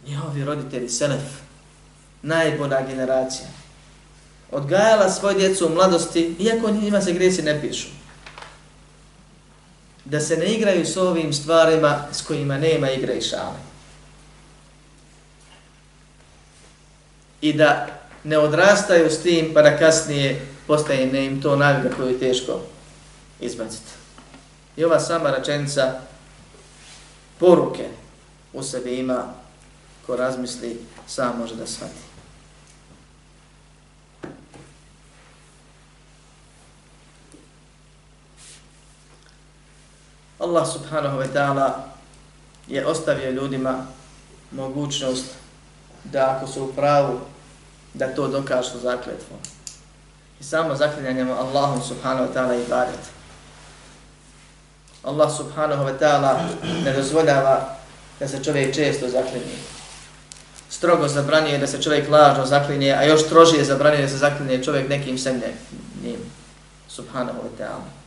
Njihovi 0.07 0.45
roditelji, 0.45 0.89
Selef, 0.89 1.23
najbolja 2.23 2.87
generacija. 2.87 3.49
Odgajala 4.53 5.11
svoj 5.11 5.35
djecu 5.35 5.67
u 5.67 5.71
mladosti, 5.71 6.35
iako 6.39 6.71
njima 6.71 7.01
se 7.01 7.13
grijesi 7.13 7.43
ne 7.43 7.61
pišu. 7.61 7.89
Da 10.11 10.21
se 10.21 10.37
ne 10.37 10.47
igraju 10.47 10.87
s 10.87 10.97
ovim 10.97 11.33
stvarima 11.33 12.07
s 12.13 12.23
kojima 12.23 12.59
nema 12.59 12.91
igre 12.91 13.15
i 13.15 13.23
šale. 13.23 13.59
I 17.41 17.53
da 17.53 17.87
ne 18.25 18.39
odrastaju 18.39 19.11
s 19.11 19.23
tim 19.23 19.51
pa 19.55 19.63
da 19.63 19.79
kasnije 19.79 20.47
postaje 20.67 21.07
ne 21.07 21.27
im 21.27 21.43
to 21.43 21.57
navika 21.57 21.97
koju 21.97 22.09
je 22.09 22.19
teško 22.19 22.61
izbaciti. 23.41 23.91
I 24.77 24.85
ova 24.85 25.01
sama 25.01 25.31
rečenica 25.31 26.01
poruke 27.39 27.89
u 28.53 28.63
sebi 28.63 28.99
ima 28.99 29.35
ko 30.07 30.17
razmisli 30.17 30.81
sam 31.07 31.39
može 31.39 31.55
da 31.55 31.67
shvati. 31.67 32.08
Allah 40.39 40.67
subhanahu 40.73 41.19
wa 41.19 41.27
ta'ala 41.35 41.71
je 42.69 42.87
ostavio 42.87 43.31
ljudima 43.31 43.87
mogućnost 44.51 45.25
da 46.05 46.37
ako 46.37 46.47
su 46.47 46.65
u 46.65 46.73
pravu, 46.73 47.21
da 47.95 48.15
to 48.15 48.29
dokažu 48.29 48.79
zakletvom. 48.83 49.39
I 50.41 50.45
samo 50.45 50.75
zaklinjanjem 50.75 51.31
Allahom 51.31 51.83
subhanahu 51.83 52.29
wa 52.29 52.35
ta'ala 52.35 52.55
i 52.55 52.69
baret. 52.71 53.01
Allah 55.03 55.37
subhanahu 55.37 55.85
wa 55.85 55.99
ta'ala 55.99 56.39
ne 56.85 56.93
dozvoljava 56.93 57.77
da 58.21 58.29
se 58.29 58.45
čovjek 58.45 58.75
često 58.75 59.09
zaklinje. 59.09 59.59
Strogo 60.71 61.09
zabranjuje 61.09 61.59
da 61.59 61.67
se 61.67 61.83
čovjek 61.83 62.11
lažno 62.11 62.47
zaklinje, 62.47 62.93
a 62.93 63.05
još 63.05 63.25
strožije 63.25 63.65
zabranjuje 63.65 64.03
da 64.03 64.09
se 64.09 64.17
zaklinje 64.17 64.65
čovjek 64.65 64.89
nekim 64.89 65.19
semlje 65.19 65.55
njim. 66.03 66.21
Subhanahu 66.89 67.39
wa 67.39 67.63
ta'ala. 67.63 67.98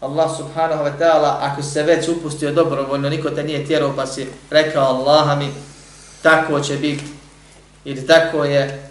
Allah 0.00 0.36
subhanahu 0.36 0.84
wa 0.84 0.94
ta'ala, 0.98 1.38
ako 1.40 1.62
se 1.62 1.82
već 1.82 2.08
upustio 2.08 2.52
dobrovoljno, 2.52 3.08
niko 3.08 3.30
te 3.30 3.44
nije 3.44 3.66
tjerao 3.66 3.92
pa 3.96 4.06
si 4.06 4.26
rekao 4.50 4.84
Allaha 4.84 5.36
mi, 5.36 5.48
tako 6.22 6.60
će 6.60 6.76
biti, 6.76 7.04
ili 7.84 8.06
tako 8.06 8.44
je, 8.44 8.90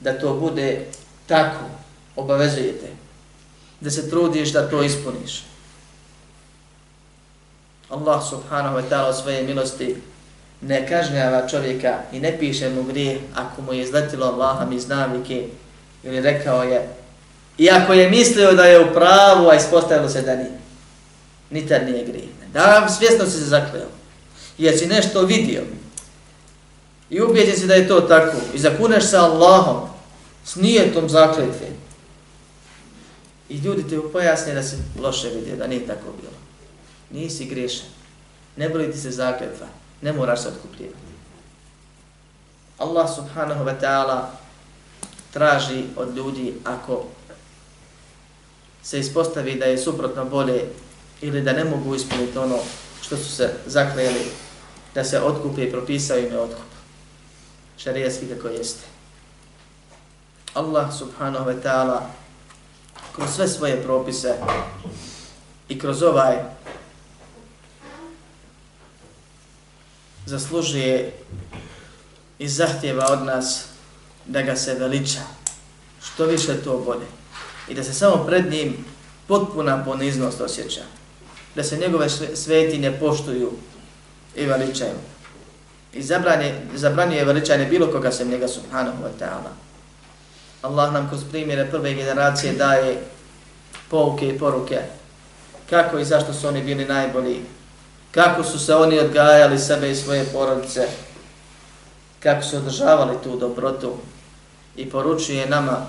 da 0.00 0.18
to 0.18 0.34
bude 0.34 0.86
tako, 1.26 1.64
obavezujete, 2.16 2.86
da 3.80 3.90
se 3.90 4.10
trudiš 4.10 4.52
da 4.52 4.70
to 4.70 4.82
ispuniš. 4.82 5.42
Allah 7.90 8.22
subhanahu 8.30 8.76
wa 8.76 8.82
ta'ala 8.90 9.12
svoje 9.12 9.42
milosti 9.42 9.96
ne 10.60 10.88
kažnjava 10.88 11.48
čovjeka 11.48 11.98
i 12.12 12.20
ne 12.20 12.38
piše 12.38 12.70
mu 12.70 12.82
grije 12.82 13.20
ako 13.34 13.62
mu 13.62 13.72
je 13.72 13.82
izletilo 13.82 14.26
Allaha 14.26 14.64
mi 14.64 14.80
znavike 14.80 15.46
ili 16.02 16.20
rekao 16.20 16.62
je 16.62 16.88
Iako 17.58 17.92
je 17.92 18.10
mislio 18.10 18.52
da 18.52 18.64
je 18.64 18.80
u 18.80 18.94
pravu, 18.94 19.48
a 19.48 19.54
ispostavilo 19.54 20.08
se 20.08 20.22
da 20.22 20.36
nije. 20.36 20.58
Nitar 21.50 21.84
nije 21.84 22.04
grije. 22.04 22.28
Da, 22.52 22.88
svjesno 22.98 23.26
si 23.26 23.32
se 23.32 23.44
zakleo. 23.44 23.88
Jer 24.58 24.78
si 24.78 24.86
nešto 24.86 25.22
vidio. 25.22 25.62
I 27.10 27.20
ubijeđen 27.20 27.56
si 27.56 27.66
da 27.66 27.74
je 27.74 27.88
to 27.88 28.00
tako. 28.00 28.36
I 28.54 28.58
zakuneš 28.58 29.04
se 29.04 29.16
Allahom. 29.16 29.88
S 30.44 30.56
nijetom 30.56 31.08
zakletve. 31.08 31.66
I 33.48 33.56
ljudi 33.56 33.88
te 33.88 33.98
pojasne 34.12 34.54
da 34.54 34.62
si 34.62 34.76
loše 35.00 35.28
vidio, 35.28 35.56
da 35.56 35.66
nije 35.66 35.86
tako 35.86 36.06
bilo. 36.20 36.32
Nisi 37.10 37.44
griješan. 37.44 37.86
Ne 38.56 38.68
boli 38.68 38.92
ti 38.92 38.98
se 38.98 39.10
zakletva. 39.10 39.66
Ne 40.02 40.12
moraš 40.12 40.42
se 40.42 40.48
otkupljivati. 40.48 41.12
Allah 42.78 43.06
subhanahu 43.14 43.64
wa 43.64 43.74
ta'ala 43.80 44.20
traži 45.32 45.84
od 45.96 46.16
ljudi 46.16 46.54
ako 46.64 47.04
se 48.82 48.98
ispostavi 48.98 49.54
da 49.54 49.64
je 49.64 49.78
suprotno 49.78 50.24
bolje 50.24 50.64
ili 51.20 51.42
da 51.42 51.52
ne 51.52 51.64
mogu 51.64 51.94
ispuniti 51.94 52.38
ono 52.38 52.58
što 53.02 53.16
su 53.16 53.36
se 53.36 53.54
zakleli 53.66 54.30
da 54.94 55.04
se 55.04 55.20
otkupe 55.20 55.62
i 55.64 55.70
propisao 55.70 56.18
im 56.18 56.24
je 56.32 56.38
otkup. 56.38 56.64
Šarijetski 57.78 58.26
kako 58.26 58.48
jeste. 58.48 58.86
Allah 60.54 60.94
subhanahu 60.98 61.50
wa 61.50 61.62
ta'ala 61.62 62.00
kroz 63.14 63.30
sve 63.30 63.48
svoje 63.48 63.82
propise 63.82 64.34
i 65.68 65.78
kroz 65.78 66.02
ovaj 66.02 66.36
zaslužuje 70.26 71.12
i 72.38 72.48
zahtjeva 72.48 73.06
od 73.10 73.22
nas 73.22 73.64
da 74.26 74.42
ga 74.42 74.56
se 74.56 74.74
veliča. 74.74 75.20
Što 76.02 76.24
više 76.24 76.62
to 76.64 76.78
bolje 76.78 77.21
i 77.72 77.74
da 77.74 77.84
se 77.84 77.94
samo 77.94 78.24
pred 78.26 78.50
njim 78.50 78.84
potpuna 79.26 79.84
poniznost 79.84 80.40
osjeća. 80.40 80.80
Da 81.54 81.64
se 81.64 81.76
njegove 81.76 82.08
svetinje 82.34 82.92
poštuju 83.00 83.52
i 84.36 84.46
veličaju. 84.46 84.94
I 85.92 86.02
zabranje, 86.02 87.16
je 87.16 87.24
veličanje 87.24 87.66
bilo 87.66 87.86
koga 87.86 88.12
sem 88.12 88.28
njega 88.28 88.48
subhanahu 88.48 89.02
wa 89.04 89.10
ta'ala. 89.20 89.52
Allah 90.62 90.92
nam 90.92 91.08
kroz 91.08 91.20
primjere 91.30 91.70
prve 91.70 91.94
generacije 91.94 92.52
daje 92.52 92.98
pouke 93.90 94.28
i 94.28 94.38
poruke 94.38 94.80
kako 95.70 95.98
i 95.98 96.04
zašto 96.04 96.32
su 96.32 96.48
oni 96.48 96.62
bili 96.62 96.84
najbolji, 96.84 97.40
kako 98.10 98.44
su 98.44 98.58
se 98.58 98.74
oni 98.74 98.98
odgajali 98.98 99.58
sebe 99.58 99.90
i 99.90 99.96
svoje 99.96 100.24
porodice, 100.24 100.88
kako 102.20 102.42
su 102.42 102.56
održavali 102.56 103.16
tu 103.24 103.36
dobrotu 103.36 103.92
i 104.76 104.90
poručuje 104.90 105.48
nama 105.48 105.86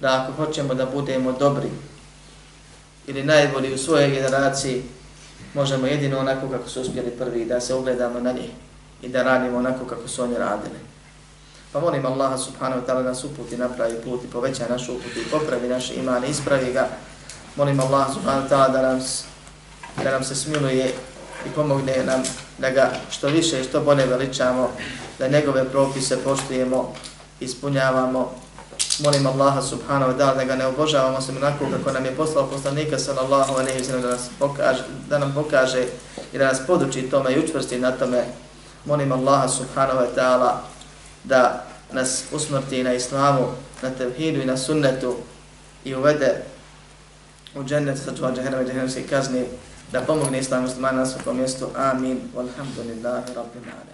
da 0.00 0.22
ako 0.22 0.32
hoćemo 0.32 0.74
da 0.74 0.86
budemo 0.86 1.32
dobri 1.32 1.68
ili 3.06 3.22
najbolji 3.22 3.74
u 3.74 3.78
svojoj 3.78 4.10
generaciji, 4.10 4.82
možemo 5.54 5.86
jedino 5.86 6.18
onako 6.18 6.48
kako 6.48 6.68
su 6.68 6.80
uspjeli 6.80 7.10
prvi, 7.10 7.44
da 7.44 7.60
se 7.60 7.74
ugledamo 7.74 8.20
na 8.20 8.32
njih 8.32 8.50
i 9.02 9.08
da 9.08 9.22
radimo 9.22 9.58
onako 9.58 9.84
kako 9.84 10.08
su 10.08 10.22
oni 10.22 10.34
radili. 10.38 10.78
Pa 11.72 11.80
molim 11.80 12.06
Allaha 12.06 12.38
subhanahu 12.38 12.80
wa 12.80 12.86
ta'ala 12.86 13.02
nas 13.02 13.24
uputi, 13.24 13.56
napravi 13.56 13.94
put 14.04 14.24
i 14.24 14.30
poveća 14.30 14.64
našu 14.68 14.92
uput 14.92 15.16
i 15.16 15.30
popravi 15.30 15.68
naše 15.68 15.94
imane, 15.94 16.28
ispravi 16.28 16.72
ga. 16.72 16.88
Molim 17.56 17.80
Allaha 17.80 18.12
subhanahu 18.12 18.46
wa 18.46 18.50
ta'ala 18.50 18.72
da, 18.72 18.82
nam, 18.82 19.00
da 20.04 20.10
nam 20.10 20.24
se 20.24 20.34
smiluje 20.34 20.92
i 21.46 21.50
pomogne 21.54 22.04
nam 22.06 22.22
da 22.58 22.70
ga 22.70 22.92
što 23.10 23.28
više 23.28 23.60
i 23.60 23.64
što 23.64 23.80
bolje 23.80 24.06
veličamo, 24.06 24.70
da 25.18 25.28
njegove 25.28 25.64
propise 25.64 26.18
poštujemo, 26.24 26.94
ispunjavamo 27.40 28.43
molim 29.02 29.26
Allaha 29.26 29.62
subhanahu 29.62 30.12
wa 30.12 30.18
ta'ala 30.18 30.34
da 30.34 30.44
ga 30.44 30.56
ne 30.56 30.66
obožavamo 30.66 31.18
osim 31.18 31.36
onako 31.36 31.64
kako 31.70 31.92
nam 31.92 32.04
je 32.04 32.16
poslao 32.16 32.46
poslanika 32.46 32.98
sallallahu 32.98 33.54
alejhi 33.54 33.78
ve 33.78 33.84
sellem 33.84 34.02
da 34.02 34.10
nas 34.10 34.28
pokaže 34.38 34.84
da 35.08 35.18
nam 35.18 35.32
pokaže 35.34 35.86
i 36.32 36.38
da 36.38 36.46
nas 36.46 36.66
poduči 36.66 37.10
tome 37.10 37.32
i 37.32 37.38
učvrsti 37.38 37.78
na 37.78 37.92
tome. 37.92 38.24
Molim 38.84 39.12
Allaha 39.12 39.48
subhanahu 39.48 39.98
wa 39.98 40.14
ta'ala 40.14 40.62
da 41.24 41.64
nas 41.92 42.24
usmrti 42.32 42.82
na 42.82 42.94
islamu 42.94 43.46
na 43.82 43.90
tevhidu 43.90 44.40
i 44.40 44.46
na 44.46 44.56
sunnetu 44.56 45.16
i 45.84 45.94
uvede 45.94 46.42
u 47.54 47.64
džennet 47.64 47.98
sa 47.98 48.16
čuva 48.16 48.32
džahennama 48.32 48.62
i 48.62 48.66
džahennemske 48.66 49.06
kazni 49.06 49.44
da 49.92 50.00
pomogne 50.00 50.38
islamu 50.38 50.66
muslimana 50.66 50.98
na 50.98 51.06
svakom 51.06 51.36
mjestu. 51.36 51.66
Amin. 51.76 52.20
Walhamdulillahi 52.36 53.34
rabbil 53.34 53.62
alamin. 53.62 53.93